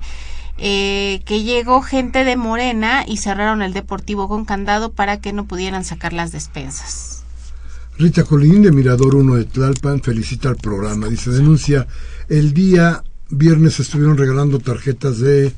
[0.61, 5.45] Eh, que llegó gente de Morena y cerraron el deportivo con candado para que no
[5.45, 7.23] pudieran sacar las despensas.
[7.97, 11.07] Rita Colín de Mirador 1 de Tlalpan felicita al programa.
[11.07, 11.87] Dice, denuncia,
[12.27, 15.53] el día viernes estuvieron regalando tarjetas de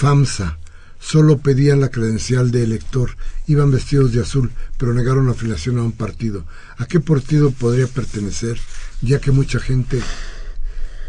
[0.00, 0.56] FAMSA.
[0.98, 3.16] Solo pedían la credencial de elector.
[3.46, 6.46] Iban vestidos de azul, pero negaron la afiliación a un partido.
[6.78, 8.58] ¿A qué partido podría pertenecer?
[9.02, 10.00] Ya que mucha gente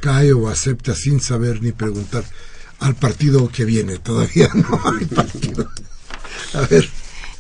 [0.02, 2.26] cae o acepta sin saber ni preguntar
[2.80, 3.98] al partido que viene.
[3.98, 5.70] Todavía no hay partido.
[6.54, 6.90] A ver.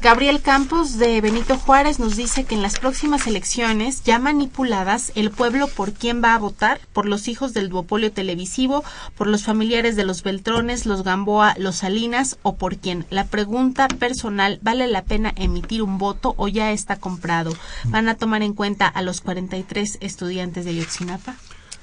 [0.01, 5.29] Gabriel Campos de Benito Juárez nos dice que en las próximas elecciones, ya manipuladas, el
[5.29, 8.83] pueblo por quién va a votar, por los hijos del duopolio televisivo,
[9.15, 13.05] por los familiares de los Beltrones, los Gamboa, los Salinas o por quién.
[13.11, 17.55] La pregunta personal, ¿vale la pena emitir un voto o ya está comprado?
[17.83, 21.35] ¿Van a tomar en cuenta a los 43 estudiantes de Ayotzinapa?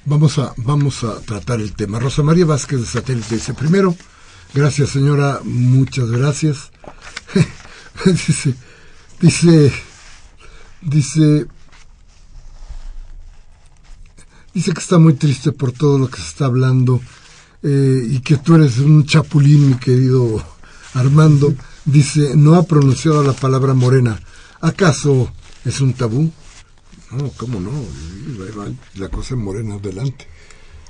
[0.07, 2.01] Vamos a, vamos a tratar el tema.
[2.01, 3.95] Rosa María Vázquez de Satélite dice, primero,
[4.55, 6.73] gracias señora, muchas gracias.
[8.07, 8.55] dice,
[9.21, 9.73] dice,
[10.83, 11.47] dice,
[14.55, 17.01] dice que está muy triste por todo lo que se está hablando
[17.63, 20.45] eh, y que tú eres un chapulín, mi querido
[20.95, 21.55] Armando.
[21.85, 24.21] Dice, no ha pronunciado la palabra morena.
[24.61, 25.33] ¿Acaso
[25.65, 26.31] es un tabú?
[27.11, 27.71] No, cómo no.
[28.97, 30.27] La cosa en Morena adelante.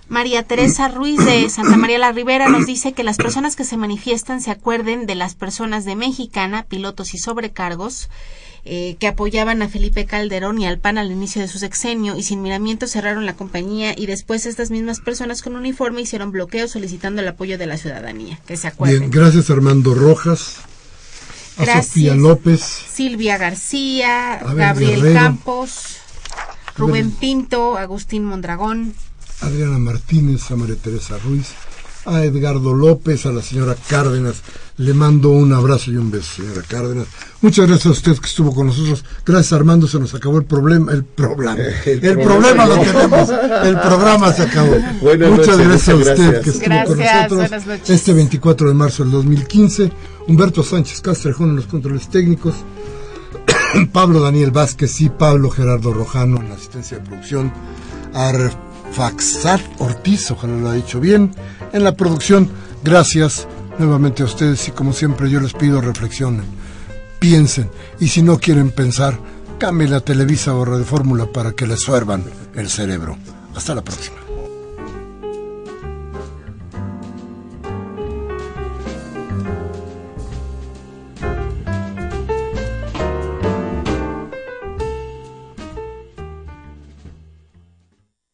[0.09, 3.77] María Teresa Ruiz de Santa María la Ribera nos dice que las personas que se
[3.77, 8.09] manifiestan se acuerden de las personas de Mexicana, pilotos y sobrecargos,
[8.65, 12.23] eh, que apoyaban a Felipe Calderón y al PAN al inicio de su sexenio y
[12.23, 17.23] sin miramiento cerraron la compañía y después estas mismas personas con uniforme hicieron bloqueos solicitando
[17.23, 18.41] el apoyo de la ciudadanía.
[18.47, 19.01] Que se acuerden.
[19.01, 20.57] Bien, gracias Armando Rojas.
[21.57, 22.61] A Sofía López.
[22.61, 25.97] Silvia García, Gabriel Campos,
[26.77, 28.95] Rubén Pinto, Agustín Mondragón.
[29.41, 31.49] Adriana Martínez, a María Teresa Ruiz,
[32.05, 34.43] a Edgardo López, a la señora Cárdenas.
[34.79, 37.07] Le mando un abrazo y un beso, señora Cárdenas.
[37.41, 39.05] Muchas gracias a usted que estuvo con nosotros.
[39.25, 41.57] Gracias Armando, se nos acabó el problema, el problema.
[41.85, 43.31] El, problema, lo tenemos,
[43.65, 44.77] el programa se acabó.
[45.37, 49.91] Muchas gracias a usted que estuvo con nosotros este 24 de marzo del 2015.
[50.27, 52.55] Humberto Sánchez Castrejón en los controles técnicos.
[53.93, 57.53] Pablo Daniel Vázquez y Pablo Gerardo Rojano en la asistencia de producción.
[58.93, 61.35] Faxat Ortiz, ojalá lo haya dicho bien,
[61.73, 62.51] en la producción.
[62.83, 63.47] Gracias
[63.79, 66.45] nuevamente a ustedes y como siempre yo les pido reflexionen,
[67.19, 67.71] piensen
[68.01, 69.19] y si no quieren pensar,
[69.59, 72.25] cambien la Televisa o de Fórmula para que les suervan
[72.55, 73.17] el cerebro.
[73.55, 74.28] Hasta la próxima.